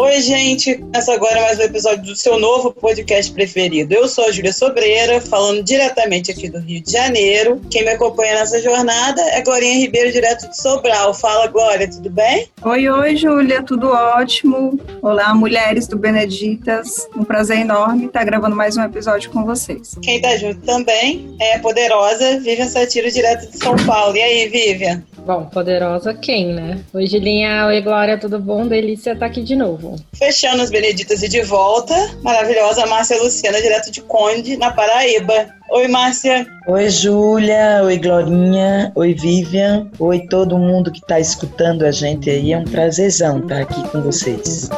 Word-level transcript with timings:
Oi, 0.00 0.20
gente. 0.20 0.76
Começa 0.76 1.12
agora 1.12 1.40
mais 1.40 1.58
um 1.58 1.62
episódio 1.62 2.04
do 2.04 2.14
seu 2.14 2.38
novo 2.38 2.72
podcast 2.72 3.32
preferido. 3.32 3.92
Eu 3.92 4.06
sou 4.06 4.26
a 4.26 4.30
Júlia 4.30 4.52
Sobreira, 4.52 5.20
falando 5.20 5.60
diretamente 5.64 6.30
aqui 6.30 6.48
do 6.48 6.60
Rio 6.60 6.80
de 6.80 6.92
Janeiro. 6.92 7.60
Quem 7.68 7.82
me 7.82 7.90
acompanha 7.90 8.34
nessa 8.34 8.62
jornada 8.62 9.20
é 9.20 9.42
Glorinha 9.42 9.80
Ribeiro, 9.80 10.12
direto 10.12 10.48
de 10.48 10.56
Sobral. 10.56 11.12
Fala, 11.12 11.48
Glória, 11.48 11.90
tudo 11.90 12.10
bem? 12.10 12.46
Oi, 12.62 12.88
oi, 12.88 13.16
Júlia, 13.16 13.60
tudo 13.60 13.88
ótimo. 13.88 14.78
Olá, 15.02 15.34
mulheres 15.34 15.88
do 15.88 15.98
Beneditas. 15.98 17.08
Um 17.16 17.24
prazer 17.24 17.58
enorme 17.58 18.06
estar 18.06 18.22
gravando 18.22 18.54
mais 18.54 18.76
um 18.76 18.84
episódio 18.84 19.28
com 19.32 19.44
vocês. 19.44 19.96
Quem 20.00 20.20
tá 20.20 20.36
junto 20.36 20.60
também 20.60 21.34
é 21.40 21.56
a 21.56 21.58
poderosa 21.58 22.38
Vivian 22.38 22.68
Satiro, 22.68 23.10
direto 23.10 23.50
de 23.50 23.58
São 23.58 23.74
Paulo. 23.84 24.16
E 24.16 24.22
aí, 24.22 24.48
Vivian? 24.48 25.02
Bom, 25.28 25.44
poderosa 25.44 26.14
quem, 26.14 26.54
né? 26.54 26.80
Oi, 26.94 27.06
Gilinha. 27.06 27.66
Oi, 27.66 27.82
Glória, 27.82 28.16
tudo 28.16 28.38
bom? 28.38 28.66
Delícia 28.66 29.12
estar 29.12 29.26
aqui 29.26 29.42
de 29.42 29.54
novo. 29.54 29.94
Fechando 30.14 30.62
as 30.62 30.70
Beneditas 30.70 31.22
e 31.22 31.28
de 31.28 31.42
volta, 31.42 31.94
maravilhosa 32.22 32.86
Márcia 32.86 33.22
Luciana, 33.22 33.60
direto 33.60 33.90
de 33.90 34.00
Conde, 34.00 34.56
na 34.56 34.72
Paraíba. 34.72 35.50
Oi, 35.70 35.86
Márcia. 35.86 36.46
Oi, 36.66 36.88
Júlia. 36.88 37.82
Oi, 37.84 37.98
Glorinha. 37.98 38.90
Oi, 38.94 39.12
Vivian. 39.12 39.90
Oi, 39.98 40.20
todo 40.30 40.56
mundo 40.56 40.90
que 40.90 41.00
está 41.00 41.20
escutando 41.20 41.84
a 41.84 41.90
gente 41.90 42.30
aí. 42.30 42.54
É 42.54 42.56
um 42.56 42.64
prazerzão 42.64 43.40
estar 43.40 43.60
aqui 43.60 43.86
com 43.90 44.00
vocês. 44.00 44.70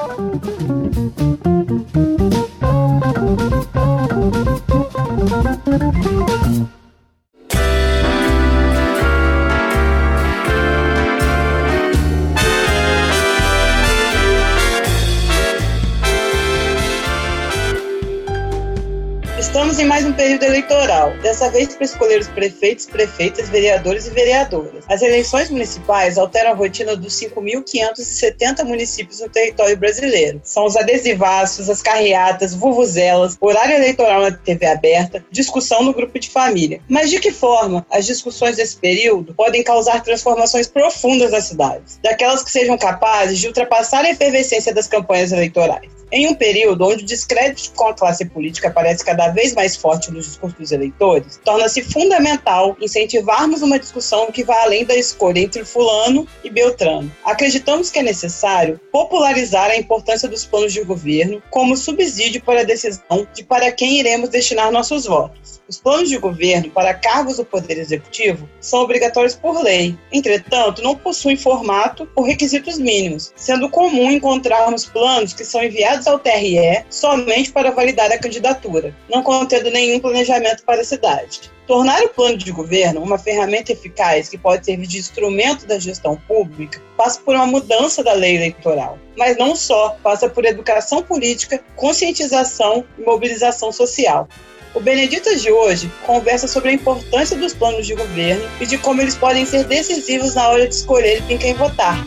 Mais 20.01 20.12
um 20.12 20.16
período 20.16 20.45
eleitoral, 20.45 21.12
dessa 21.18 21.51
vez 21.51 21.74
para 21.74 21.84
escolher 21.84 22.20
os 22.20 22.29
prefeitos, 22.29 22.87
prefeitas, 22.87 23.51
vereadores 23.51 24.06
e 24.06 24.10
vereadoras. 24.10 24.82
As 24.88 25.02
eleições 25.02 25.51
municipais 25.51 26.16
alteram 26.16 26.52
a 26.52 26.54
rotina 26.54 26.96
dos 26.96 27.12
5.570 27.20 28.65
municípios 28.65 29.21
no 29.21 29.28
território 29.28 29.76
brasileiro. 29.76 30.40
São 30.43 30.65
os 30.65 30.74
adesivaços, 30.74 31.68
as 31.68 31.82
carreatas, 31.82 32.54
vuvuzelas, 32.54 33.37
horário 33.43 33.74
eleitoral 33.74 34.23
na 34.23 34.30
TV 34.30 34.65
aberta, 34.65 35.23
discussão 35.30 35.82
no 35.82 35.93
grupo 35.93 36.18
de 36.18 36.30
família. 36.30 36.80
Mas 36.88 37.10
de 37.10 37.21
que 37.21 37.30
forma 37.30 37.84
as 37.90 38.06
discussões 38.06 38.56
desse 38.56 38.76
período 38.76 39.34
podem 39.34 39.62
causar 39.62 40.02
transformações 40.02 40.66
profundas 40.66 41.30
nas 41.30 41.45
cidades? 41.45 41.98
Daquelas 42.02 42.43
que 42.43 42.51
sejam 42.51 42.78
capazes 42.78 43.38
de 43.38 43.48
ultrapassar 43.48 44.06
a 44.06 44.10
efervescência 44.10 44.73
das 44.73 44.88
campanhas 44.88 45.30
eleitorais. 45.30 45.99
Em 46.12 46.28
um 46.28 46.34
período 46.34 46.84
onde 46.84 47.04
o 47.04 47.06
descrédito 47.06 47.72
com 47.76 47.86
a 47.86 47.94
classe 47.94 48.24
política 48.24 48.70
parece 48.70 49.04
cada 49.04 49.28
vez 49.28 49.54
mais 49.54 49.76
forte 49.76 50.10
nos 50.10 50.26
discursos 50.26 50.58
dos 50.58 50.72
eleitores, 50.72 51.40
torna-se 51.44 51.82
fundamental 51.82 52.76
incentivarmos 52.80 53.62
uma 53.62 53.78
discussão 53.78 54.32
que 54.32 54.42
vá 54.42 54.62
além 54.62 54.84
da 54.84 54.96
escolha 54.96 55.38
entre 55.38 55.64
Fulano 55.64 56.26
e 56.42 56.50
Beltrano. 56.50 57.10
Acreditamos 57.24 57.90
que 57.90 58.00
é 58.00 58.02
necessário 58.02 58.80
popularizar 58.90 59.70
a 59.70 59.76
importância 59.76 60.28
dos 60.28 60.44
planos 60.44 60.72
de 60.72 60.82
governo 60.82 61.40
como 61.48 61.76
subsídio 61.76 62.42
para 62.42 62.62
a 62.62 62.64
decisão 62.64 63.26
de 63.32 63.44
para 63.44 63.70
quem 63.70 64.00
iremos 64.00 64.31
destinar 64.31 64.72
nossos 64.72 65.06
votos. 65.06 65.59
Os 65.71 65.78
planos 65.78 66.09
de 66.09 66.19
governo 66.19 66.69
para 66.69 66.93
cargos 66.93 67.37
do 67.37 67.44
Poder 67.44 67.78
Executivo 67.78 68.49
são 68.60 68.81
obrigatórios 68.81 69.37
por 69.37 69.62
lei. 69.62 69.97
Entretanto, 70.10 70.82
não 70.82 70.97
possuem 70.97 71.37
formato 71.37 72.09
ou 72.16 72.25
requisitos 72.25 72.77
mínimos, 72.77 73.32
sendo 73.37 73.71
comum 73.71 74.10
encontrarmos 74.10 74.87
planos 74.87 75.32
que 75.32 75.44
são 75.44 75.62
enviados 75.62 76.09
ao 76.09 76.19
TRE 76.19 76.84
somente 76.91 77.53
para 77.53 77.71
validar 77.71 78.11
a 78.11 78.19
candidatura, 78.19 78.93
não 79.09 79.22
contendo 79.22 79.71
nenhum 79.71 80.00
planejamento 80.00 80.65
para 80.65 80.81
a 80.81 80.84
cidade. 80.84 81.53
Tornar 81.69 82.03
o 82.03 82.09
plano 82.09 82.37
de 82.37 82.50
governo 82.50 83.00
uma 83.00 83.17
ferramenta 83.17 83.71
eficaz 83.71 84.28
que 84.28 84.37
pode 84.37 84.67
servir 84.67 84.89
de 84.89 84.99
instrumento 84.99 85.69
da 85.69 85.78
gestão 85.78 86.17
pública 86.27 86.83
passa 86.97 87.21
por 87.21 87.37
uma 87.37 87.47
mudança 87.47 88.03
da 88.03 88.12
lei 88.12 88.34
eleitoral. 88.34 88.99
Mas 89.17 89.37
não 89.37 89.55
só, 89.55 89.97
passa 90.03 90.28
por 90.28 90.44
educação 90.44 91.00
política, 91.00 91.62
conscientização 91.77 92.84
e 92.99 93.03
mobilização 93.03 93.71
social. 93.71 94.27
O 94.72 94.78
Beneditas 94.78 95.42
de 95.42 95.50
hoje 95.50 95.92
conversa 96.06 96.47
sobre 96.47 96.69
a 96.70 96.72
importância 96.72 97.36
dos 97.36 97.53
planos 97.53 97.86
de 97.86 97.94
governo 97.94 98.48
e 98.60 98.66
de 98.66 98.78
como 98.78 99.03
eles 99.03 99.16
podem 99.16 99.44
ser 99.44 99.64
decisivos 99.64 100.36
na 100.36 100.48
hora 100.48 100.69
de 100.69 100.75
escolher 100.75 101.22
em 101.28 101.36
quem 101.36 101.54
votar. 101.54 102.06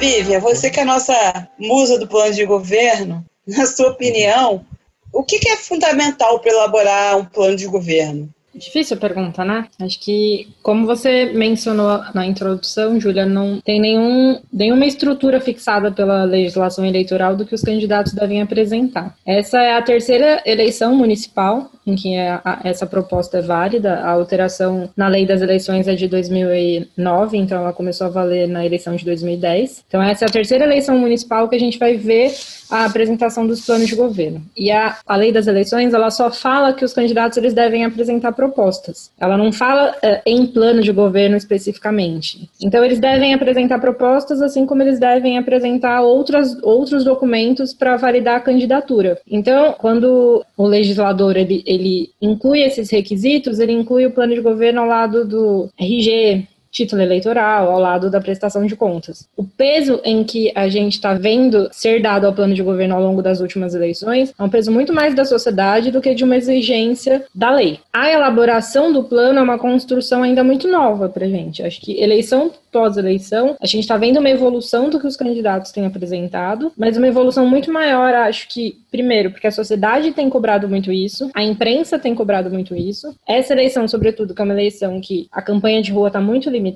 Vivian, 0.00 0.40
você 0.40 0.68
que 0.68 0.80
é 0.80 0.82
a 0.82 0.86
nossa 0.86 1.48
musa 1.58 1.96
do 1.96 2.08
plano 2.08 2.34
de 2.34 2.44
governo, 2.44 3.24
na 3.46 3.64
sua 3.64 3.90
opinião, 3.90 4.66
o 5.12 5.22
que 5.22 5.48
é 5.48 5.56
fundamental 5.56 6.40
para 6.40 6.50
elaborar 6.50 7.18
um 7.18 7.24
plano 7.24 7.56
de 7.56 7.66
governo? 7.66 8.28
Difícil 8.58 8.96
pergunta, 8.96 9.44
né? 9.44 9.66
Acho 9.80 10.00
que, 10.00 10.48
como 10.62 10.84
você 10.84 11.26
mencionou 11.26 12.02
na 12.12 12.26
introdução, 12.26 13.00
Júlia, 13.00 13.24
não 13.24 13.60
tem 13.60 13.80
nenhum, 13.80 14.40
nenhuma 14.52 14.84
estrutura 14.84 15.40
fixada 15.40 15.92
pela 15.92 16.24
legislação 16.24 16.84
eleitoral 16.84 17.36
do 17.36 17.46
que 17.46 17.54
os 17.54 17.62
candidatos 17.62 18.12
devem 18.12 18.42
apresentar. 18.42 19.14
Essa 19.24 19.58
é 19.62 19.76
a 19.76 19.82
terceira 19.82 20.42
eleição 20.44 20.94
municipal 20.94 21.70
em 21.90 21.94
que 21.94 22.14
é 22.14 22.30
a, 22.30 22.60
essa 22.64 22.86
proposta 22.86 23.38
é 23.38 23.42
válida. 23.42 23.94
A 23.94 24.10
alteração 24.10 24.90
na 24.96 25.08
lei 25.08 25.26
das 25.26 25.40
eleições 25.40 25.88
é 25.88 25.94
de 25.94 26.08
2009, 26.08 27.36
então 27.36 27.58
ela 27.58 27.72
começou 27.72 28.06
a 28.06 28.10
valer 28.10 28.46
na 28.48 28.64
eleição 28.64 28.94
de 28.94 29.04
2010. 29.04 29.84
Então, 29.86 30.02
essa 30.02 30.24
é 30.24 30.28
a 30.28 30.32
terceira 30.32 30.64
eleição 30.64 30.98
municipal 30.98 31.48
que 31.48 31.56
a 31.56 31.60
gente 31.60 31.78
vai 31.78 31.96
ver 31.96 32.32
a 32.70 32.84
apresentação 32.84 33.46
dos 33.46 33.64
planos 33.64 33.88
de 33.88 33.96
governo. 33.96 34.42
E 34.56 34.70
a, 34.70 34.98
a 35.06 35.16
lei 35.16 35.32
das 35.32 35.46
eleições, 35.46 35.94
ela 35.94 36.10
só 36.10 36.30
fala 36.30 36.72
que 36.72 36.84
os 36.84 36.92
candidatos 36.92 37.38
eles 37.38 37.54
devem 37.54 37.84
apresentar 37.84 38.32
propostas. 38.32 39.10
Ela 39.18 39.36
não 39.36 39.52
fala 39.52 39.92
uh, 39.92 40.20
em 40.26 40.46
plano 40.46 40.82
de 40.82 40.92
governo 40.92 41.36
especificamente. 41.36 42.48
Então, 42.60 42.84
eles 42.84 42.98
devem 42.98 43.32
apresentar 43.32 43.78
propostas, 43.78 44.42
assim 44.42 44.66
como 44.66 44.82
eles 44.82 44.98
devem 44.98 45.38
apresentar 45.38 46.02
outras, 46.02 46.62
outros 46.62 47.04
documentos 47.04 47.72
para 47.72 47.96
validar 47.96 48.36
a 48.36 48.40
candidatura. 48.40 49.18
Então, 49.30 49.74
quando 49.78 50.44
o 50.56 50.66
legislador 50.66 51.36
ele, 51.36 51.62
ele 51.66 51.77
inclui 52.20 52.60
esses 52.60 52.90
requisitos, 52.90 53.58
ele 53.58 53.72
inclui 53.72 54.06
o 54.06 54.10
plano 54.10 54.34
de 54.34 54.40
governo 54.40 54.80
ao 54.80 54.86
lado 54.86 55.26
do 55.26 55.70
RG, 55.78 56.46
título 56.78 57.02
eleitoral, 57.02 57.72
ao 57.72 57.80
lado 57.80 58.08
da 58.08 58.20
prestação 58.20 58.64
de 58.64 58.76
contas. 58.76 59.28
O 59.36 59.42
peso 59.42 60.00
em 60.04 60.22
que 60.22 60.52
a 60.54 60.68
gente 60.68 60.92
está 60.92 61.14
vendo 61.14 61.68
ser 61.72 62.00
dado 62.00 62.24
ao 62.24 62.32
plano 62.32 62.54
de 62.54 62.62
governo 62.62 62.94
ao 62.94 63.02
longo 63.02 63.20
das 63.20 63.40
últimas 63.40 63.74
eleições 63.74 64.32
é 64.38 64.42
um 64.42 64.48
peso 64.48 64.70
muito 64.70 64.92
mais 64.92 65.12
da 65.12 65.24
sociedade 65.24 65.90
do 65.90 66.00
que 66.00 66.14
de 66.14 66.22
uma 66.22 66.36
exigência 66.36 67.24
da 67.34 67.50
lei. 67.50 67.80
A 67.92 68.12
elaboração 68.12 68.92
do 68.92 69.02
plano 69.02 69.40
é 69.40 69.42
uma 69.42 69.58
construção 69.58 70.22
ainda 70.22 70.44
muito 70.44 70.68
nova 70.68 71.08
para 71.08 71.26
gente. 71.26 71.64
Acho 71.64 71.80
que 71.80 72.00
eleição 72.00 72.52
pós-eleição, 72.70 73.56
a 73.60 73.66
gente 73.66 73.82
está 73.82 73.96
vendo 73.96 74.18
uma 74.18 74.30
evolução 74.30 74.90
do 74.90 75.00
que 75.00 75.06
os 75.06 75.16
candidatos 75.16 75.72
têm 75.72 75.86
apresentado, 75.86 76.72
mas 76.76 76.96
uma 76.96 77.08
evolução 77.08 77.46
muito 77.46 77.72
maior, 77.72 78.14
acho 78.14 78.48
que, 78.48 78.76
primeiro, 78.90 79.30
porque 79.30 79.46
a 79.46 79.52
sociedade 79.52 80.12
tem 80.12 80.28
cobrado 80.28 80.68
muito 80.68 80.92
isso, 80.92 81.30
a 81.34 81.42
imprensa 81.42 81.98
tem 81.98 82.14
cobrado 82.14 82.50
muito 82.50 82.74
isso. 82.74 83.14
Essa 83.26 83.52
eleição, 83.52 83.88
sobretudo, 83.88 84.34
que 84.34 84.40
é 84.40 84.44
uma 84.44 84.54
eleição 84.54 85.00
que 85.00 85.28
a 85.32 85.42
campanha 85.42 85.82
de 85.82 85.92
rua 85.92 86.08
está 86.08 86.20
muito 86.20 86.50
limitada, 86.50 86.67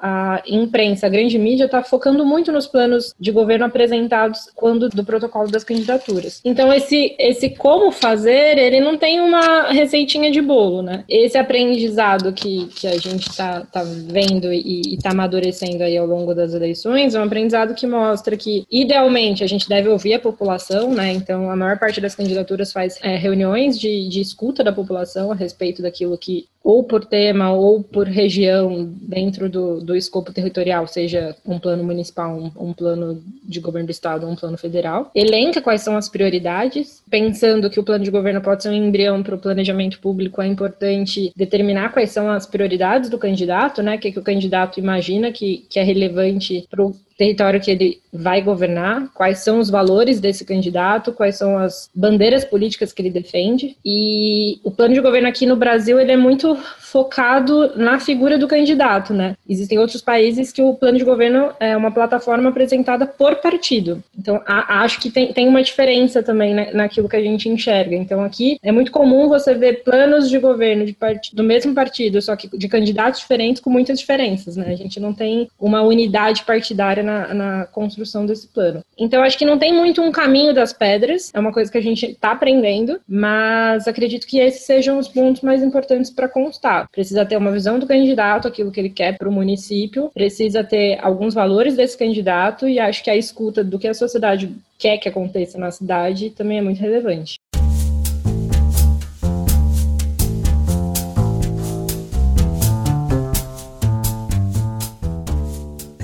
a 0.00 0.42
imprensa, 0.46 1.06
a 1.06 1.10
grande 1.10 1.38
mídia, 1.38 1.64
está 1.64 1.82
focando 1.82 2.24
muito 2.24 2.50
nos 2.50 2.66
planos 2.66 3.14
de 3.18 3.30
governo 3.30 3.66
apresentados 3.66 4.50
quando 4.54 4.88
do 4.88 5.04
protocolo 5.04 5.50
das 5.50 5.64
candidaturas. 5.64 6.40
Então, 6.44 6.72
esse, 6.72 7.14
esse 7.18 7.50
como 7.50 7.90
fazer, 7.90 8.58
ele 8.58 8.80
não 8.80 8.96
tem 8.96 9.20
uma 9.20 9.70
receitinha 9.70 10.30
de 10.30 10.40
bolo, 10.40 10.82
né? 10.82 11.04
Esse 11.08 11.36
aprendizado 11.38 12.32
que, 12.32 12.66
que 12.68 12.86
a 12.86 12.98
gente 12.98 13.28
está 13.28 13.60
tá 13.60 13.82
vendo 13.84 14.52
e 14.52 14.94
está 14.94 15.10
amadurecendo 15.10 15.82
aí 15.82 15.96
ao 15.96 16.06
longo 16.06 16.34
das 16.34 16.54
eleições, 16.54 17.14
é 17.14 17.20
um 17.20 17.24
aprendizado 17.24 17.74
que 17.74 17.86
mostra 17.86 18.36
que, 18.36 18.64
idealmente, 18.70 19.44
a 19.44 19.46
gente 19.46 19.68
deve 19.68 19.88
ouvir 19.88 20.14
a 20.14 20.20
população, 20.20 20.92
né? 20.92 21.12
Então, 21.12 21.50
a 21.50 21.56
maior 21.56 21.78
parte 21.78 22.00
das 22.00 22.14
candidaturas 22.14 22.72
faz 22.72 22.98
é, 23.02 23.16
reuniões 23.16 23.78
de, 23.78 24.08
de 24.08 24.20
escuta 24.20 24.62
da 24.64 24.72
população 24.72 25.32
a 25.32 25.34
respeito 25.34 25.82
daquilo 25.82 26.16
que 26.16 26.46
ou 26.62 26.82
por 26.82 27.04
tema 27.04 27.52
ou 27.52 27.82
por 27.82 28.06
região 28.06 28.92
dentro 29.00 29.48
do, 29.48 29.80
do 29.80 29.96
escopo 29.96 30.32
territorial, 30.32 30.86
seja 30.86 31.34
um 31.46 31.58
plano 31.58 31.82
municipal, 31.84 32.36
um, 32.36 32.68
um 32.68 32.72
plano 32.72 33.22
de 33.44 33.60
governo 33.60 33.86
do 33.86 33.90
estado 33.90 34.28
um 34.28 34.36
plano 34.36 34.58
federal. 34.58 35.10
Elenca 35.14 35.62
quais 35.62 35.82
são 35.82 35.96
as 35.96 36.08
prioridades, 36.08 37.02
pensando 37.10 37.70
que 37.70 37.80
o 37.80 37.84
plano 37.84 38.04
de 38.04 38.10
governo 38.10 38.40
pode 38.40 38.62
ser 38.62 38.70
um 38.70 38.74
embrião 38.74 39.22
para 39.22 39.34
o 39.34 39.38
planejamento 39.38 39.98
público, 40.00 40.42
é 40.42 40.46
importante 40.46 41.32
determinar 41.34 41.92
quais 41.92 42.10
são 42.10 42.30
as 42.30 42.46
prioridades 42.46 43.08
do 43.08 43.18
candidato, 43.18 43.82
né? 43.82 43.96
O 43.96 43.98
que, 43.98 44.12
que 44.12 44.18
o 44.18 44.22
candidato 44.22 44.78
imagina 44.78 45.32
que, 45.32 45.66
que 45.70 45.78
é 45.78 45.82
relevante 45.82 46.66
para 46.70 46.84
o 46.84 46.94
território 47.18 47.60
que 47.60 47.70
ele 47.70 48.00
vai 48.12 48.40
governar, 48.40 49.10
quais 49.12 49.40
são 49.40 49.58
os 49.58 49.68
valores 49.68 50.20
desse 50.20 50.44
candidato, 50.44 51.12
quais 51.12 51.36
são 51.36 51.58
as 51.58 51.90
bandeiras 51.94 52.44
políticas 52.44 52.92
que 52.92 53.02
ele 53.02 53.10
defende. 53.10 53.76
E 53.84 54.60
o 54.62 54.70
plano 54.70 54.94
de 54.94 55.00
governo 55.00 55.28
aqui 55.28 55.44
no 55.44 55.56
Brasil 55.56 56.00
ele 56.00 56.12
é 56.12 56.16
muito 56.16 56.56
focado 56.78 57.76
na 57.76 58.00
figura 58.00 58.38
do 58.38 58.48
candidato, 58.48 59.12
né? 59.12 59.34
Existem 59.46 59.78
outros 59.78 60.00
países 60.00 60.50
que 60.50 60.62
o 60.62 60.74
plano 60.74 60.96
de 60.96 61.04
governo 61.04 61.50
é 61.60 61.76
uma 61.76 61.90
plataforma 61.90 62.48
apresentada 62.48 63.06
por 63.06 63.36
partido. 63.36 64.02
Então, 64.18 64.40
a, 64.46 64.82
acho 64.82 64.98
que 65.00 65.10
tem, 65.10 65.32
tem 65.32 65.48
uma 65.48 65.62
diferença 65.62 66.22
também 66.22 66.54
né, 66.54 66.70
naquilo 66.72 67.08
que 67.08 67.16
a 67.16 67.22
gente 67.22 67.48
enxerga. 67.48 67.94
Então, 67.94 68.22
aqui 68.22 68.58
é 68.62 68.72
muito 68.72 68.90
comum 68.90 69.28
você 69.28 69.52
ver 69.52 69.82
planos 69.82 70.30
de 70.30 70.38
governo 70.38 70.86
de 70.86 70.96
do 71.32 71.44
mesmo 71.44 71.74
partido, 71.74 72.20
só 72.20 72.34
que 72.36 72.48
de 72.56 72.68
candidatos 72.68 73.20
diferentes 73.20 73.60
com 73.60 73.70
muitas 73.70 73.98
diferenças, 73.98 74.56
né? 74.56 74.68
A 74.68 74.76
gente 74.76 74.98
não 74.98 75.12
tem 75.12 75.48
uma 75.58 75.82
unidade 75.82 76.44
partidária 76.44 77.02
na, 77.08 77.34
na 77.34 77.66
construção 77.66 78.26
desse 78.26 78.46
plano. 78.48 78.82
Então, 78.98 79.22
acho 79.22 79.38
que 79.38 79.46
não 79.46 79.58
tem 79.58 79.72
muito 79.72 80.02
um 80.02 80.12
caminho 80.12 80.52
das 80.52 80.72
pedras, 80.72 81.30
é 81.32 81.40
uma 81.40 81.52
coisa 81.52 81.72
que 81.72 81.78
a 81.78 81.82
gente 81.82 82.06
está 82.06 82.32
aprendendo, 82.32 83.00
mas 83.08 83.88
acredito 83.88 84.26
que 84.26 84.38
esses 84.38 84.62
sejam 84.62 84.98
os 84.98 85.08
pontos 85.08 85.42
mais 85.42 85.62
importantes 85.62 86.10
para 86.10 86.28
constar 86.28 86.88
precisa 86.92 87.24
ter 87.24 87.36
uma 87.36 87.52
visão 87.52 87.78
do 87.78 87.86
candidato, 87.86 88.48
aquilo 88.48 88.70
que 88.70 88.80
ele 88.80 88.90
quer 88.90 89.16
para 89.16 89.28
o 89.28 89.32
município, 89.32 90.10
precisa 90.12 90.64
ter 90.64 90.98
alguns 91.00 91.32
valores 91.32 91.76
desse 91.76 91.96
candidato 91.96 92.68
e 92.68 92.78
acho 92.78 93.02
que 93.02 93.10
a 93.10 93.16
escuta 93.16 93.62
do 93.62 93.78
que 93.78 93.88
a 93.88 93.94
sociedade 93.94 94.54
quer 94.78 94.98
que 94.98 95.08
aconteça 95.08 95.58
na 95.58 95.70
cidade 95.70 96.30
também 96.30 96.58
é 96.58 96.62
muito 96.62 96.80
relevante. 96.80 97.37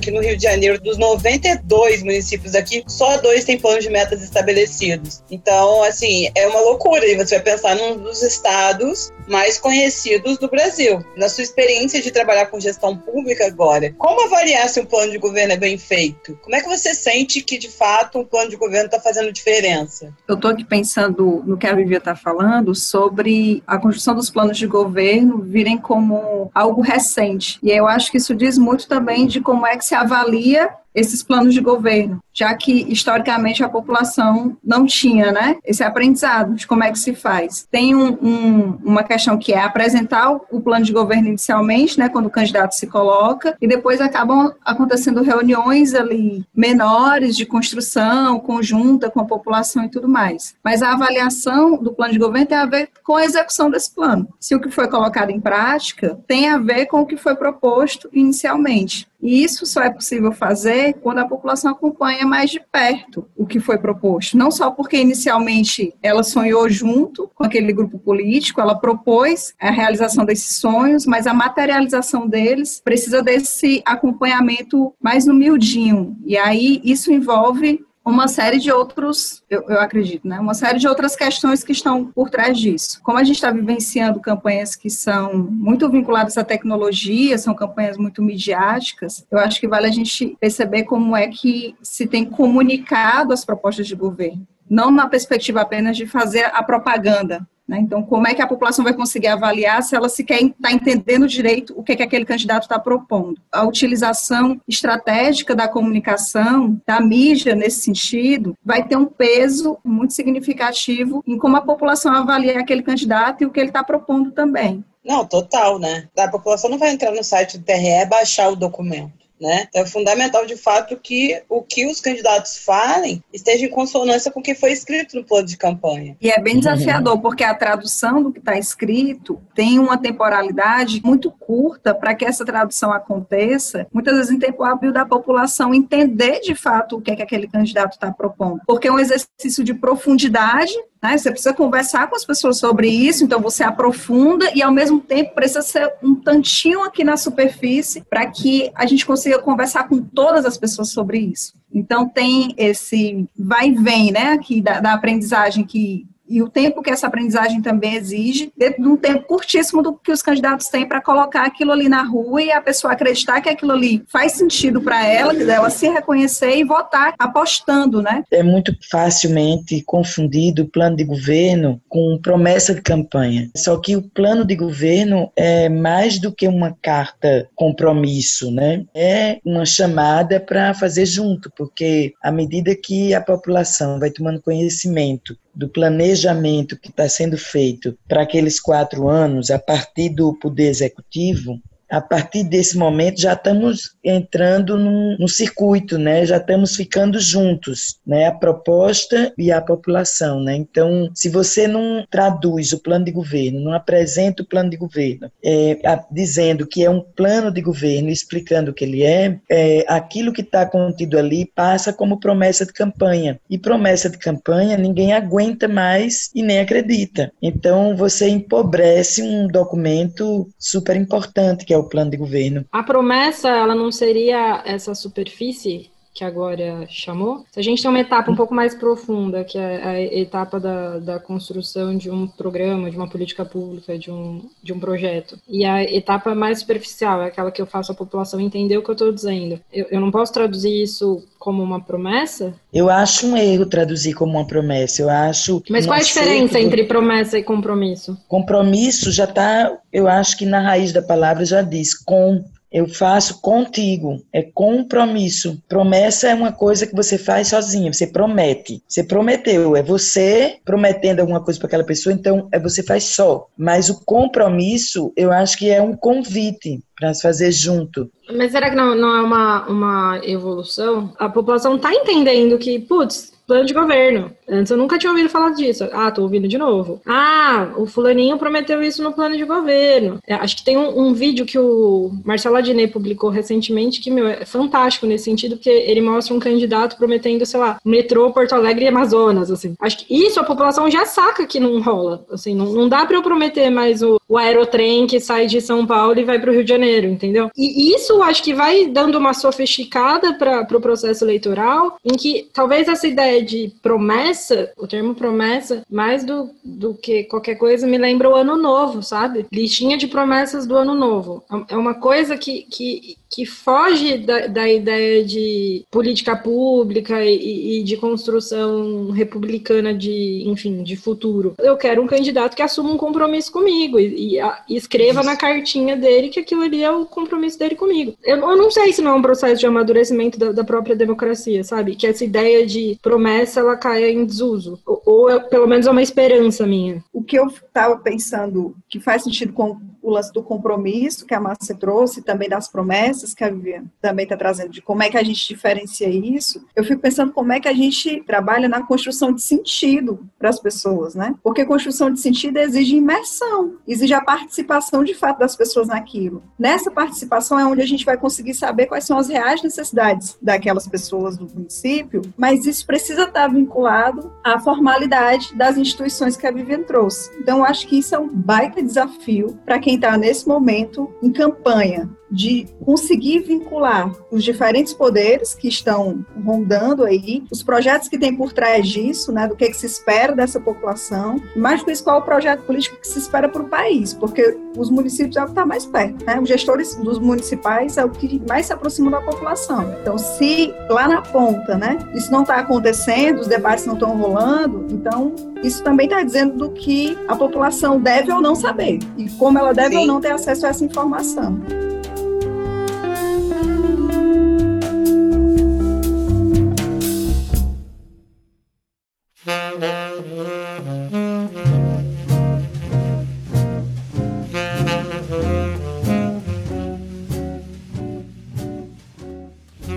Aqui 0.05 0.11
no 0.11 0.21
Rio 0.21 0.37
de 0.37 0.43
Janeiro, 0.43 0.81
dos 0.81 0.99
92 0.99 2.03
municípios 2.03 2.55
aqui, 2.55 2.85
só 2.87 3.17
dois 3.19 3.45
têm 3.45 3.59
planos 3.59 3.85
de 3.85 3.91
metas 3.91 4.23
estabelecidos. 4.23 5.23
Então, 5.31 5.83
assim, 5.83 6.31
é 6.35 6.47
uma 6.47 6.61
loucura. 6.61 7.07
E 7.07 7.17
você 7.17 7.37
vai 7.37 7.45
pensar 7.45 7.75
num 7.75 7.97
dos 7.97 8.23
estados 8.23 9.11
mais 9.27 9.59
conhecidos 9.59 10.37
do 10.37 10.49
Brasil. 10.49 11.03
Na 11.17 11.29
sua 11.29 11.43
experiência 11.43 12.03
de 12.03 12.11
trabalhar 12.11 12.47
com 12.47 12.61
gestão 12.61 12.97
pública 12.97 13.47
agora, 13.47 13.93
como 13.97 14.27
avaliar 14.27 14.69
se 14.69 14.81
um 14.81 14.85
plano 14.85 15.11
de 15.11 15.19
governo 15.19 15.55
é 15.55 15.57
bem 15.57 15.79
feito? 15.79 16.39
Como 16.43 16.55
é 16.55 16.61
que 16.61 16.69
você 16.69 16.95
sente 16.95 17.41
que, 17.41 17.57
de 17.57 17.71
fato, 17.71 18.19
um 18.19 18.25
plano 18.25 18.51
de 18.51 18.57
governo 18.57 18.87
está 18.87 19.01
fazendo 19.01 19.33
diferença? 19.33 20.13
Eu 20.29 20.35
estou 20.35 20.51
aqui 20.51 20.65
pensando 20.65 21.43
no 21.47 21.57
que 21.57 21.67
a 21.67 21.75
Vivia 21.75 21.99
está 21.99 22.15
falando 22.15 22.75
sobre 22.75 23.63
a 23.67 23.79
construção 23.79 24.15
dos 24.15 24.31
planos 24.31 24.59
de 24.59 24.67
governo 24.67 25.39
virem 25.39 25.79
como 25.79 26.51
algo 26.55 26.83
recente. 26.83 27.59
E 27.63 27.71
eu 27.71 27.89
acho 27.89 28.11
que 28.11 28.19
isso 28.19 28.35
diz 28.35 28.59
muito 28.59 28.87
também 28.87 29.27
de 29.27 29.41
como 29.41 29.67
é 29.67 29.77
que 29.77 29.85
se 29.85 29.94
avalia 29.95 30.84
esses 30.95 31.23
planos 31.23 31.53
de 31.53 31.61
governo, 31.61 32.21
já 32.33 32.55
que 32.55 32.87
historicamente 32.91 33.63
a 33.65 33.69
população 33.69 34.57
não 34.63 34.87
tinha, 34.87 35.33
né, 35.33 35.57
esse 35.65 35.83
aprendizado 35.83 36.55
de 36.55 36.67
como 36.67 36.85
é 36.85 36.93
que 36.93 36.99
se 36.99 37.15
faz. 37.15 37.67
Tem 37.71 37.95
um, 37.95 38.19
um, 38.23 38.79
uma 38.85 39.03
questão 39.03 39.37
que 39.37 39.53
é 39.53 39.61
apresentar 39.61 40.31
o 40.33 40.61
plano 40.61 40.85
de 40.85 40.93
governo 40.93 41.29
inicialmente, 41.29 41.99
né, 41.99 42.09
quando 42.09 42.27
o 42.27 42.31
candidato 42.31 42.73
se 42.73 42.87
coloca, 42.87 43.57
e 43.61 43.67
depois 43.67 44.01
acabam 44.01 44.53
acontecendo 44.65 45.23
reuniões 45.23 45.95
ali 45.95 46.45
menores 46.55 47.37
de 47.37 47.47
construção 47.47 48.39
conjunta 48.39 49.11
com 49.11 49.21
a 49.21 49.25
população 49.25 49.85
e 49.85 49.91
tudo 49.91 50.09
mais. 50.09 50.55
Mas 50.63 50.83
a 50.83 50.93
avaliação 50.93 51.77
do 51.77 51.93
plano 51.93 52.13
de 52.13 52.19
governo 52.19 52.47
tem 52.47 52.59
a 52.59 52.67
ver 52.67 52.89
com 53.03 53.17
a 53.17 53.25
execução 53.25 53.71
desse 53.71 53.93
plano. 53.95 54.29
Se 54.39 54.55
o 54.55 54.61
que 54.61 54.71
foi 54.71 54.89
colocado 54.89 55.31
em 55.31 55.41
prática 55.41 56.19
tem 56.27 56.49
a 56.49 56.59
ver 56.59 56.87
com 56.87 57.01
o 57.01 57.07
que 57.07 57.17
foi 57.17 57.35
proposto 57.35 58.09
inicialmente. 58.13 59.09
E 59.25 59.43
isso 59.43 59.65
só 59.65 59.83
é 59.83 59.89
possível 59.89 60.33
fazer 60.33 60.84
quando 60.93 61.19
a 61.19 61.27
população 61.27 61.73
acompanha 61.73 62.27
mais 62.27 62.51
de 62.51 62.61
perto 62.61 63.27
o 63.37 63.47
que 63.47 63.61
foi 63.61 63.79
proposto. 63.79 64.37
Não 64.37 64.51
só 64.51 64.71
porque 64.71 64.97
inicialmente 64.97 65.95
ela 66.03 66.23
sonhou 66.23 66.69
junto 66.69 67.31
com 67.35 67.45
aquele 67.45 67.73
grupo 67.73 67.99
político, 67.99 68.61
ela 68.61 68.79
propôs 68.79 69.55
a 69.61 69.71
realização 69.71 70.25
desses 70.25 70.59
sonhos, 70.59 71.07
mas 71.07 71.27
a 71.27 71.35
materialização 71.35 72.29
deles 72.29 72.81
precisa 72.85 73.23
desse 73.23 73.83
acompanhamento 73.85 74.93
mais 75.01 75.27
humildinho. 75.27 76.17
E 76.25 76.37
aí 76.37 76.81
isso 76.85 77.13
envolve 77.13 77.85
uma 78.05 78.29
série 78.29 78.59
de 78.59 78.71
outros, 78.71 79.43
eu, 79.49 79.65
eu, 79.69 79.81
acredito, 79.81 80.29
né? 80.29 80.39
Uma 80.39 80.53
série 80.53 80.79
de 80.79 80.87
outras 80.87 81.17
questões 81.17 81.65
que 81.65 81.73
estão 81.73 82.05
por 82.05 82.29
trás 82.29 82.59
disso. 82.59 83.01
Como 83.03 83.17
a 83.17 83.25
gente 83.25 83.37
está 83.37 83.51
vivenciando 83.51 84.21
campanhas 84.21 84.77
que 84.77 84.91
são 84.91 85.33
muito 85.35 85.89
vinculadas 85.89 86.37
à 86.37 86.45
tecnologia, 86.45 87.39
são 87.39 87.55
campanhas 87.55 87.97
muito 87.97 88.23
midiáticas, 88.23 89.27
eu 89.31 89.39
acho 89.39 89.59
que 89.59 89.67
vale 89.67 89.87
a 89.87 89.93
gente 89.93 90.37
perceber 90.39 90.85
como 90.85 91.17
é 91.17 91.29
que 91.29 91.75
se 91.83 92.07
tem 92.07 92.25
comunicado 92.27 93.33
as 93.33 93.45
propostas 93.45 93.87
de 93.87 93.95
governo. 93.95 94.47
Não 94.69 94.91
na 94.91 95.07
perspectiva 95.07 95.63
apenas 95.63 95.97
de 95.97 96.07
fazer 96.07 96.45
a 96.53 96.63
propaganda, 96.63 97.47
né? 97.67 97.79
Então, 97.81 98.03
como 98.03 98.29
é 98.29 98.35
que 98.35 98.43
a 98.43 98.47
população 98.47 98.85
vai 98.85 98.93
conseguir 98.93 99.29
avaliar 99.29 99.83
se 99.83 99.97
ela 99.97 100.09
sequer 100.09 100.43
está 100.43 100.71
entendendo 100.71 101.27
direito 101.27 101.73
o 101.77 101.83
que, 101.83 101.93
é 101.93 101.97
que 101.97 102.03
aquele 102.03 102.25
candidato 102.25 102.65
está 102.65 102.79
propondo? 102.79 103.41
A 103.51 103.65
utilização 103.65 104.61
estratégica 104.69 105.55
da 105.55 105.67
comunicação, 105.67 106.81
da 106.87 107.01
mídia 107.01 107.55
nesse 107.55 107.81
sentido, 107.81 108.57
vai 108.65 108.87
ter 108.87 108.97
um 108.97 109.07
peso 109.07 109.79
muito 109.83 110.13
significativo 110.13 111.23
em 111.27 111.39
como 111.39 111.57
a 111.57 111.63
população 111.63 112.13
avalia 112.13 112.61
aquele 112.61 112.83
candidato 112.83 113.43
e 113.43 113.47
o 113.47 113.51
que 113.51 113.59
ele 113.59 113.71
está 113.71 113.83
propondo 113.83 114.31
também. 114.31 114.85
Não, 115.05 115.27
total, 115.27 115.79
né? 115.79 116.09
A 116.19 116.29
população 116.29 116.71
não 116.71 116.79
vai 116.79 116.91
entrar 116.91 117.11
no 117.13 117.23
site 117.23 117.59
do 117.59 117.65
TRE 117.65 118.03
e 118.03 118.07
baixar 118.07 118.49
o 118.49 118.57
documento. 118.57 119.24
Né? 119.45 119.67
Então 119.69 119.83
é 119.83 119.87
fundamental, 119.87 120.47
de 120.47 120.57
fato, 120.57 120.97
que 120.97 121.43
o 121.51 121.61
que 121.61 121.87
os 121.87 122.01
candidatos 122.01 122.57
falem 122.57 123.23
esteja 123.31 123.67
em 123.67 123.69
consonância 123.69 124.31
com 124.31 124.41
o 124.41 124.43
que 124.43 124.55
foi 124.55 124.73
escrito 124.73 125.17
no 125.17 125.23
plano 125.23 125.47
de 125.47 125.59
campanha. 125.59 126.17
E 126.19 126.31
é 126.31 126.41
bem 126.41 126.59
desafiador, 126.59 127.21
porque 127.21 127.45
a 127.45 127.55
tradução 127.55 128.23
do 128.23 128.33
que 128.33 128.39
está 128.39 128.57
escrito 128.57 129.39
tem 129.55 129.79
uma 129.79 129.99
temporalidade 129.99 131.03
muito 131.05 131.31
curta 131.31 131.95
para 131.95 132.15
que 132.15 132.25
essa 132.25 132.43
tradução 132.43 132.91
aconteça, 132.91 133.87
muitas 133.93 134.17
vezes 134.17 134.33
em 134.33 134.39
tempo 134.39 134.65
hábil 134.65 134.95
da 134.95 135.05
população 135.05 135.75
entender 135.75 136.41
de 136.41 136.55
fato 136.55 136.97
o 136.97 137.03
que 137.03 137.11
é 137.11 137.17
que 137.17 137.23
aquele 137.23 137.47
candidato 137.47 137.93
está 137.93 138.11
propondo. 138.11 138.63
Porque 138.67 138.89
é 138.89 138.93
um 138.93 138.99
exercício 138.99 139.63
de 139.63 139.75
profundidade 139.75 140.73
né? 141.05 141.19
Você 141.19 141.31
precisa 141.31 141.53
conversar 141.53 142.09
com 142.09 142.17
as 142.17 142.25
pessoas 142.25 142.57
sobre 142.57 142.89
isso, 142.89 143.25
então 143.25 143.39
você 143.39 143.63
aprofunda 143.63 144.51
e, 144.55 144.63
ao 144.63 144.73
mesmo 144.73 144.99
tempo, 144.99 145.35
precisa 145.35 145.61
ser 145.61 145.93
um 146.03 146.15
tantinho 146.15 146.83
aqui 146.83 147.05
na 147.05 147.19
superfície 147.19 148.03
para 148.09 148.25
que 148.25 148.73
a 148.75 148.87
gente 148.87 149.05
consiga 149.05 149.39
conversar 149.39 149.87
com 149.87 150.01
todas 150.01 150.47
as 150.47 150.57
pessoas 150.57 150.89
sobre 150.89 151.19
isso. 151.19 151.53
Então, 151.71 152.09
tem 152.09 152.55
esse 152.57 153.29
vai 153.39 153.69
e 153.69 153.75
vem, 153.75 154.13
né, 154.13 154.33
aqui 154.33 154.63
da, 154.63 154.81
da 154.81 154.95
aprendizagem 154.95 155.67
que 155.67 156.07
e 156.29 156.43
o 156.43 156.49
tempo 156.49 156.83
que 156.83 156.91
essa 156.91 157.07
aprendizagem 157.07 157.61
também 157.61 157.95
exige, 157.95 158.53
dentro 158.57 158.83
de 158.83 158.89
um 158.89 158.97
tempo 158.97 159.27
curtíssimo 159.27 159.83
do 159.83 159.95
que 159.95 160.13
os 160.13 160.23
candidatos 160.23 160.69
têm 160.69 160.87
para 160.87 161.01
colocar 161.01 161.45
aquilo 161.45 161.73
ali 161.73 161.89
na 161.89 162.03
rua 162.03 162.43
e 162.43 162.51
a 162.51 162.61
pessoa 162.61 162.93
acreditar 162.93 163.41
que 163.41 163.49
aquilo 163.49 163.73
ali 163.73 164.03
faz 164.09 164.33
sentido 164.33 164.81
para 164.81 165.05
ela, 165.07 165.35
ela 165.35 165.71
se 165.71 165.89
reconhecer 165.89 166.57
e 166.57 166.65
votar 166.65 167.15
apostando, 167.19 168.01
né? 168.03 168.23
É 168.31 168.43
muito 168.43 168.75
facilmente 168.91 169.83
confundido 169.83 170.63
o 170.63 170.69
plano 170.69 170.97
de 170.97 171.05
governo 171.05 171.81
com 171.89 172.19
promessa 172.21 172.75
de 172.75 172.83
campanha. 172.83 173.51
Só 173.57 173.77
que 173.79 173.97
o 173.97 174.03
plano 174.03 174.45
de 174.45 174.57
governo 174.57 175.31
é 175.37 175.69
mais 175.69 176.19
do 176.19 176.33
que 176.33 176.49
uma 176.49 176.77
carta 176.83 177.49
compromisso, 177.55 178.51
né? 178.51 178.85
É 178.95 179.39
uma 179.45 179.65
chamada 179.65 180.41
para 180.41 180.75
fazer 180.75 181.07
junto, 181.07 181.51
porque 181.57 182.13
à 182.23 182.31
medida 182.31 182.75
que 182.75 183.15
a 183.15 183.21
população 183.21 183.99
vai 183.99 184.11
tomando 184.11 184.41
conhecimento 184.41 185.37
do 185.55 185.69
planejamento 185.69 186.79
que 186.79 186.89
está 186.89 187.09
sendo 187.09 187.39
feito 187.39 187.97
para 188.09 188.23
aqueles 188.23 188.61
quatro 188.61 189.09
anos, 189.09 189.51
a 189.51 189.59
partir 189.59 190.11
do 190.11 190.35
Poder 190.39 190.69
Executivo, 190.69 191.61
a 191.95 192.01
partir 192.01 192.43
desse 192.43 192.77
momento 192.77 193.21
já 193.21 193.35
estamos 193.35 193.95
entrando 194.03 194.77
num, 194.77 195.17
num, 195.17 195.29
circuito, 195.29 195.97
né? 195.97 196.27
Já 196.27 196.39
estamos 196.39 196.75
ficando 196.75 197.21
juntos, 197.21 198.01
né? 198.05 198.27
A 198.27 198.33
proposta 198.33 199.33
e 199.39 199.53
a 199.53 199.61
população, 199.61 200.41
né? 200.41 200.57
Então, 200.57 201.09
se 201.15 201.29
você 201.29 201.69
não 201.69 202.05
traduz 202.11 202.73
o 202.73 202.81
plano 202.81 203.05
de 203.05 203.13
governo, 203.13 203.61
não 203.61 203.73
apresenta 203.73 204.43
o 204.43 204.47
plano 204.47 204.71
de 204.71 204.77
governo, 204.77 205.31
é, 205.45 205.79
a, 205.85 206.05
dizendo 206.11 206.67
que 206.67 206.85
é 206.85 206.91
um 206.91 207.01
plano 207.01 207.51
de 207.53 207.61
governo, 207.61 208.11
explicando 208.11 208.73
o 208.73 208.75
que 208.75 208.85
ele 208.85 209.05
é, 209.05 209.39
é 209.49 209.85
aquilo 209.87 210.33
que 210.33 210.43
está 210.43 210.67
contido 210.67 211.17
ali 211.17 211.49
passa 211.55 211.93
como 211.93 212.19
promessa 212.19 212.67
de 212.67 212.73
campanha. 212.73 213.39
E 213.49 213.57
promessa 213.57 214.11
de 214.11 214.19
campanha 214.19 214.77
ninguém 214.77 215.13
aguenta 215.13 215.69
mais 215.69 216.31
e 216.35 216.43
nem 216.43 216.59
acredita. 216.59 217.31
Então, 217.41 217.95
você 217.97 218.29
empobrece 218.29 219.23
um 219.23 219.47
documento 219.47 220.49
super 220.59 220.97
importante 220.97 221.65
que 221.65 221.73
é 221.73 221.79
o 221.79 221.84
plano 221.85 222.11
de 222.11 222.17
governo. 222.17 222.65
A 222.71 222.83
promessa, 222.83 223.49
ela 223.49 223.75
não 223.75 223.91
seria 223.91 224.63
essa 224.65 224.95
superfície 224.95 225.91
que 226.15 226.25
agora 226.25 226.87
chamou, 226.89 227.45
se 227.51 227.59
a 227.59 227.63
gente 227.63 227.83
tem 227.83 227.91
uma 227.91 228.01
etapa 228.01 228.31
um 228.31 228.37
pouco 228.37 228.55
mais 228.55 228.75
profunda, 228.75 229.43
que 229.43 229.59
é 229.59 229.83
a 229.85 230.01
etapa 230.01 230.61
da, 230.61 230.99
da 231.01 231.19
construção 231.19 231.97
de 231.97 232.09
um 232.09 232.27
programa, 232.27 232.89
de 232.89 232.97
uma 232.97 233.09
política 233.09 233.45
pública, 233.45 233.99
de 233.99 234.13
um, 234.13 234.49
de 234.63 234.73
um 234.73 234.79
projeto, 234.79 235.37
e 235.49 235.65
a 235.65 235.83
etapa 235.83 236.35
mais 236.35 236.61
superficial 236.61 237.21
é 237.21 237.27
aquela 237.27 237.51
que 237.51 237.61
eu 237.61 237.67
faço 237.67 237.91
a 237.91 237.95
população 237.95 238.41
entender 238.41 238.79
o 238.79 238.83
que 238.83 238.91
eu 238.91 238.95
estou 238.95 239.13
dizendo, 239.13 239.61
eu, 239.73 239.87
eu 239.91 240.01
não 240.01 240.13
posso 240.13 240.33
traduzir 240.33 240.83
isso 240.83 241.23
como 241.45 241.63
uma 241.63 241.79
promessa? 241.79 242.55
Eu 242.73 242.89
acho 242.89 243.27
um 243.27 243.37
erro 243.37 243.67
traduzir 243.67 244.15
como 244.15 244.33
uma 244.33 244.47
promessa. 244.47 245.03
Eu 245.03 245.11
acho. 245.11 245.63
Mas 245.69 245.85
qual 245.85 245.99
a 245.99 246.03
diferença 246.03 246.59
entre 246.59 246.85
promessa 246.85 247.39
e 247.39 247.43
compromisso? 247.43 248.17
Compromisso 248.27 249.13
já 249.13 249.25
está, 249.25 249.77
eu 249.93 250.09
acho 250.09 250.39
que 250.39 250.47
na 250.47 250.61
raiz 250.61 250.91
da 250.91 251.03
palavra 251.03 251.45
já 251.45 251.61
diz 251.61 251.93
com 251.93 252.43
eu 252.75 252.89
faço 252.89 253.41
contigo, 253.41 254.21
é 254.33 254.43
compromisso. 254.43 255.63
Promessa 255.69 256.29
é 256.29 256.35
uma 256.35 256.51
coisa 256.51 256.85
que 256.85 256.95
você 256.95 257.17
faz 257.17 257.49
sozinho, 257.49 257.95
você 257.95 258.05
promete. 258.05 258.83
Você 258.89 259.05
prometeu, 259.05 259.77
é 259.77 259.83
você 259.83 260.59
prometendo 260.65 261.21
alguma 261.21 261.41
coisa 261.41 261.61
para 261.61 261.69
aquela 261.69 261.85
pessoa, 261.85 262.13
então 262.13 262.49
é 262.51 262.59
você 262.59 262.83
faz 262.83 263.05
só. 263.05 263.47
Mas 263.57 263.89
o 263.89 264.05
compromisso, 264.05 265.13
eu 265.17 265.31
acho 265.31 265.57
que 265.57 265.71
é 265.71 265.81
um 265.81 265.97
convite 265.97 266.83
para 266.97 267.15
se 267.15 267.23
fazer 267.23 267.53
junto. 267.53 268.11
Mas 268.37 268.51
será 268.51 268.71
que 268.71 268.77
não, 268.77 268.97
não 268.97 269.17
é 269.19 269.23
uma, 269.23 269.69
uma 269.69 270.21
evolução? 270.25 271.15
A 271.17 271.29
população 271.29 271.77
está 271.77 271.95
entendendo 271.95 272.59
que, 272.59 272.81
putz, 272.81 273.34
plano 273.47 273.65
de 273.65 273.75
governo. 273.75 274.31
Antes 274.49 274.71
eu 274.71 274.77
nunca 274.77 274.99
tinha 274.99 275.11
ouvido 275.11 275.29
falar 275.29 275.51
disso. 275.51 275.89
Ah, 275.93 276.11
tô 276.11 276.23
ouvindo 276.23 276.47
de 276.47 276.59
novo. 276.59 277.01
Ah, 277.07 277.73
o 277.77 277.87
fulaninho 277.87 278.39
prometeu 278.39 278.83
isso 278.83 279.03
no 279.03 279.13
plano 279.13 279.37
de 279.37 279.45
governo. 279.45 280.19
É, 280.27 280.35
acho 280.35 280.57
que 280.57 280.65
tem 280.65 280.77
um, 280.77 280.99
um, 280.99 281.15
vídeo 281.15 281.47
que 281.47 281.59
o 281.59 282.13
Marcelo 282.25 282.57
Adnet 282.57 282.93
publicou 282.93 283.31
recentemente 283.31 284.01
que, 284.01 284.11
meu, 284.11 284.27
é 284.27 284.45
fantástico 284.45 285.07
nesse 285.07 285.25
sentido, 285.25 285.57
porque 285.57 285.71
ele 285.71 286.01
mostra 286.01 286.35
um 286.35 286.39
candidato 286.39 286.97
prometendo, 286.97 287.47
sei 287.47 287.61
lá, 287.61 287.79
metrô 287.85 288.31
Porto 288.33 288.55
Alegre 288.55 288.85
e 288.85 288.89
Amazonas, 288.89 289.51
assim. 289.51 289.75
Acho 289.81 289.99
que 289.99 290.15
isso 290.15 290.39
a 290.41 290.45
população 290.45 290.91
já 290.91 291.07
saca 291.07 291.47
que 291.47 291.61
não 291.61 291.81
rola. 291.81 292.25
Assim, 292.31 292.55
não, 292.55 292.67
não 292.67 292.89
dá 292.89 293.07
para 293.07 293.17
eu 293.17 293.23
prometer 293.23 293.71
mais 293.71 294.03
o, 294.03 294.21
o 294.29 294.37
aerotrem 294.37 295.07
que 295.07 295.21
sai 295.21 295.47
de 295.47 295.61
São 295.61 295.87
Paulo 295.87 296.19
e 296.19 296.25
vai 296.25 296.39
para 296.39 296.51
o 296.51 296.53
Rio 296.53 296.65
de 296.65 296.71
Janeiro, 296.71 297.07
entendeu? 297.07 297.51
E 297.57 297.95
isso 297.95 298.23
acho 298.23 298.43
que 298.43 298.55
vai 298.55 298.87
dando 298.87 299.17
uma 299.17 299.33
sofisticada 299.33 300.35
para 300.35 300.61
o 300.61 300.67
pro 300.67 300.81
processo 300.81 301.25
eleitoral, 301.25 301.97
em 302.05 302.17
que 302.17 302.49
talvez 302.53 302.89
essa 302.89 303.07
ideia 303.07 303.34
de 303.41 303.73
promessa, 303.83 304.73
o 304.77 304.87
termo 304.87 305.15
promessa, 305.15 305.83
mais 305.91 306.25
do, 306.25 306.51
do 306.65 306.95
que 306.95 307.25
qualquer 307.25 307.57
coisa, 307.57 307.87
me 307.87 307.99
lembra 307.99 308.31
o 308.31 308.35
ano 308.35 308.57
novo, 308.57 309.03
sabe? 309.03 309.47
Listinha 309.53 309.97
de 309.97 310.07
promessas 310.07 310.67
do 310.67 310.77
ano 310.77 310.95
novo. 310.95 311.45
É 311.69 311.77
uma 311.77 311.95
coisa 311.95 312.37
que, 312.37 312.63
que, 312.63 313.17
que 313.35 313.45
foge 313.45 314.17
da, 314.19 314.47
da 314.47 314.69
ideia 314.69 315.25
de 315.25 315.85
política 315.91 316.37
pública 316.37 317.25
e, 317.25 317.81
e, 317.81 317.83
de 317.83 317.97
construção 317.97 319.11
republicana 319.11 319.93
de, 319.93 320.45
enfim, 320.47 320.85
de 320.85 320.95
futuro. 320.95 321.55
Eu 321.59 321.77
quero 321.77 322.01
um 322.01 322.07
candidato 322.07 322.55
que 322.55 322.63
assuma 322.63 322.93
um 322.93 322.97
compromisso 322.97 323.51
comigo 323.51 323.99
e, 323.99 324.37
e, 324.37 324.41
e 324.69 324.77
escreva 324.77 325.19
Isso. 325.19 325.29
na 325.29 325.37
cartinha 325.37 325.97
dele 325.97 326.29
que 326.29 326.39
aquilo 326.39 326.63
ali 326.63 326.85
é 326.85 326.91
o 326.93 327.07
compromisso 327.07 327.59
dele 327.59 327.75
comigo. 327.75 328.15
Eu, 328.23 328.37
eu 328.37 328.57
não 328.57 328.71
sei 328.71 328.93
se 328.93 329.03
não 329.03 329.11
é 329.11 329.15
um 329.15 329.23
processo 329.23 329.59
de 329.59 329.67
amadurecimento 329.67 330.39
da, 330.39 330.53
da, 330.53 330.63
própria 330.63 330.95
democracia, 330.95 331.65
sabe? 331.65 331.97
Que 331.97 332.07
essa 332.07 332.25
ideia 332.25 332.65
de 332.65 332.97
promessa 333.03 333.59
ela 333.59 333.77
caia 333.77 334.13
em 334.13 334.25
desuso. 334.25 334.79
Ou, 334.87 335.03
ou 335.05 335.31
é, 335.31 335.41
pelo 335.41 335.67
menos 335.67 335.89
é 335.89 335.91
uma 335.91 336.03
esperança 336.03 336.65
minha. 336.65 337.03
O 337.13 337.21
que 337.21 337.37
eu 337.37 337.49
estava 337.49 337.97
pensando 337.97 338.77
que 338.89 339.01
faz 339.01 339.25
sentido 339.25 339.53
com 339.53 339.81
o 340.05 340.11
lance 340.11 340.33
do 340.33 340.43
compromisso 340.43 341.25
que 341.25 341.35
a 341.35 341.41
Márcia 341.41 341.75
trouxe, 341.75 342.21
também 342.21 342.49
das 342.49 342.69
promessas 342.69 343.33
que 343.33 343.43
a 343.43 343.49
Viviane 343.49 343.91
também 344.01 344.25
está 344.25 344.37
trazendo, 344.37 344.71
de 344.71 344.83
como 344.83 345.03
é 345.03 345.09
que 345.09 345.17
a 345.17 345.23
gente 345.23 345.49
diferencia 345.49 346.09
isso, 346.09 346.65
eu 346.77 346.85
fico 346.85 347.01
pensando 347.01 347.33
como 347.33 347.53
é 347.53 347.59
que 347.59 347.69
a 347.69 347.73
gente 347.73 348.23
trabalha 348.27 348.69
na 348.69 348.83
construção 348.83 349.33
de 349.33 349.41
sentido 349.43 350.29
para 350.39 350.51
as 350.51 350.61
pessoas, 350.61 351.15
né? 351.15 351.35
Porque 351.43 351.65
construção 351.65 352.11
de 352.11 352.21
sentido 352.21 352.59
exige 352.59 352.97
imersão, 352.97 353.77
exige 353.89 354.13
a 354.13 354.21
participação 354.21 355.03
de 355.03 355.15
fato 355.15 355.39
das 355.39 355.57
pessoas 355.57 355.89
naquilo. 355.89 356.43
Nessa 356.59 356.91
participação 356.91 357.59
é 357.59 357.65
onde 357.65 357.81
a 357.81 357.87
gente 357.87 358.05
vai 358.05 358.19
conseguir 358.19 358.55
saber 358.55 358.87
quais 358.87 359.05
são 359.05 359.17
as 359.17 359.29
reais 359.29 359.63
necessidades 359.63 360.37
daquelas 360.43 360.87
pessoas 360.87 361.39
do 361.39 361.49
município, 361.49 362.21
mas 362.37 362.67
isso 362.67 362.87
precisa 362.87 363.23
estar 363.23 363.49
vinculado 363.49 364.33
à 364.45 364.61
formalidade 364.61 365.55
das 365.55 365.79
instituições 365.79 366.37
que 366.37 366.47
a 366.47 366.51
Viviane 366.51 366.85
trouxe. 366.85 367.31
Então, 367.39 367.59
eu 367.59 367.65
acho 367.65 367.89
que 367.89 367.99
isso 367.99 368.15
é 368.15 368.19
um 368.19 368.29
baita 368.29 368.83
desafio 368.83 369.59
para 369.65 369.79
quem 369.79 369.94
está 369.95 370.17
nesse 370.17 370.47
momento 370.47 371.13
em 371.23 371.33
campanha 371.33 372.09
de 372.31 372.67
conseguir 372.85 373.41
vincular 373.41 374.13
os 374.31 374.43
diferentes 374.43 374.93
poderes 374.93 375.55
que 375.55 375.69
estão 375.69 376.25
rondando 376.45 377.05
aí, 377.05 377.45
os 377.51 377.63
projetos 377.63 378.09
que 378.09 378.19
tem 378.19 378.35
por 378.35 378.53
trás 378.53 378.89
disso, 378.89 379.31
né, 379.31 379.47
do 379.47 379.55
que, 379.55 379.69
que 379.69 379.77
se 379.77 379.87
espera 379.87 380.35
dessa 380.35 380.59
população, 380.59 381.41
mais 381.55 381.81
do 381.81 381.87
que 381.87 381.93
isso, 381.93 382.03
qual 382.03 382.17
é 382.17 382.21
o 382.21 382.25
projeto 382.25 382.63
político 382.63 383.01
que 383.01 383.07
se 383.07 383.19
espera 383.19 383.49
para 383.49 383.63
o 383.63 383.69
país, 383.69 384.13
porque 384.13 384.59
os 384.77 384.91
municípios 384.91 385.37
é 385.37 385.43
o 385.43 385.45
que 385.45 385.53
está 385.53 385.67
mais 385.67 385.87
perto, 385.87 386.25
né, 386.25 386.39
os 386.41 386.49
gestores 386.49 386.95
dos 386.97 387.19
municipais 387.19 387.97
é 387.97 388.05
o 388.05 388.11
que 388.11 388.43
mais 388.49 388.67
se 388.67 388.73
aproxima 388.73 389.11
da 389.11 389.21
população. 389.21 389.95
Então, 390.01 390.19
se 390.19 390.75
lá 390.89 391.09
na 391.09 391.23
ponta, 391.23 391.77
né, 391.77 391.99
isso 392.15 392.31
não 392.31 392.43
está 392.43 392.57
acontecendo, 392.57 393.41
os 393.41 393.47
debates 393.47 393.87
não 393.87 393.95
estão 393.95 394.17
rolando, 394.17 394.87
então 394.91 395.33
isso 395.63 395.83
também 395.83 396.07
está 396.07 396.23
dizendo 396.23 396.57
do 396.57 396.71
que 396.71 397.17
a 397.29 397.37
população 397.37 398.01
deve 398.01 398.33
ou 398.33 398.41
não 398.41 398.55
saber 398.55 398.99
e 399.17 399.29
como 399.31 399.59
ela 399.59 399.73
deve 399.73 399.95
Sim. 399.95 400.01
ou 400.03 400.07
não 400.07 400.21
ter 400.21 400.33
acesso 400.33 400.67
a 400.67 400.71
essa 400.71 400.85
informação. 400.85 401.61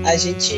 A 0.08 0.16
gente 0.16 0.56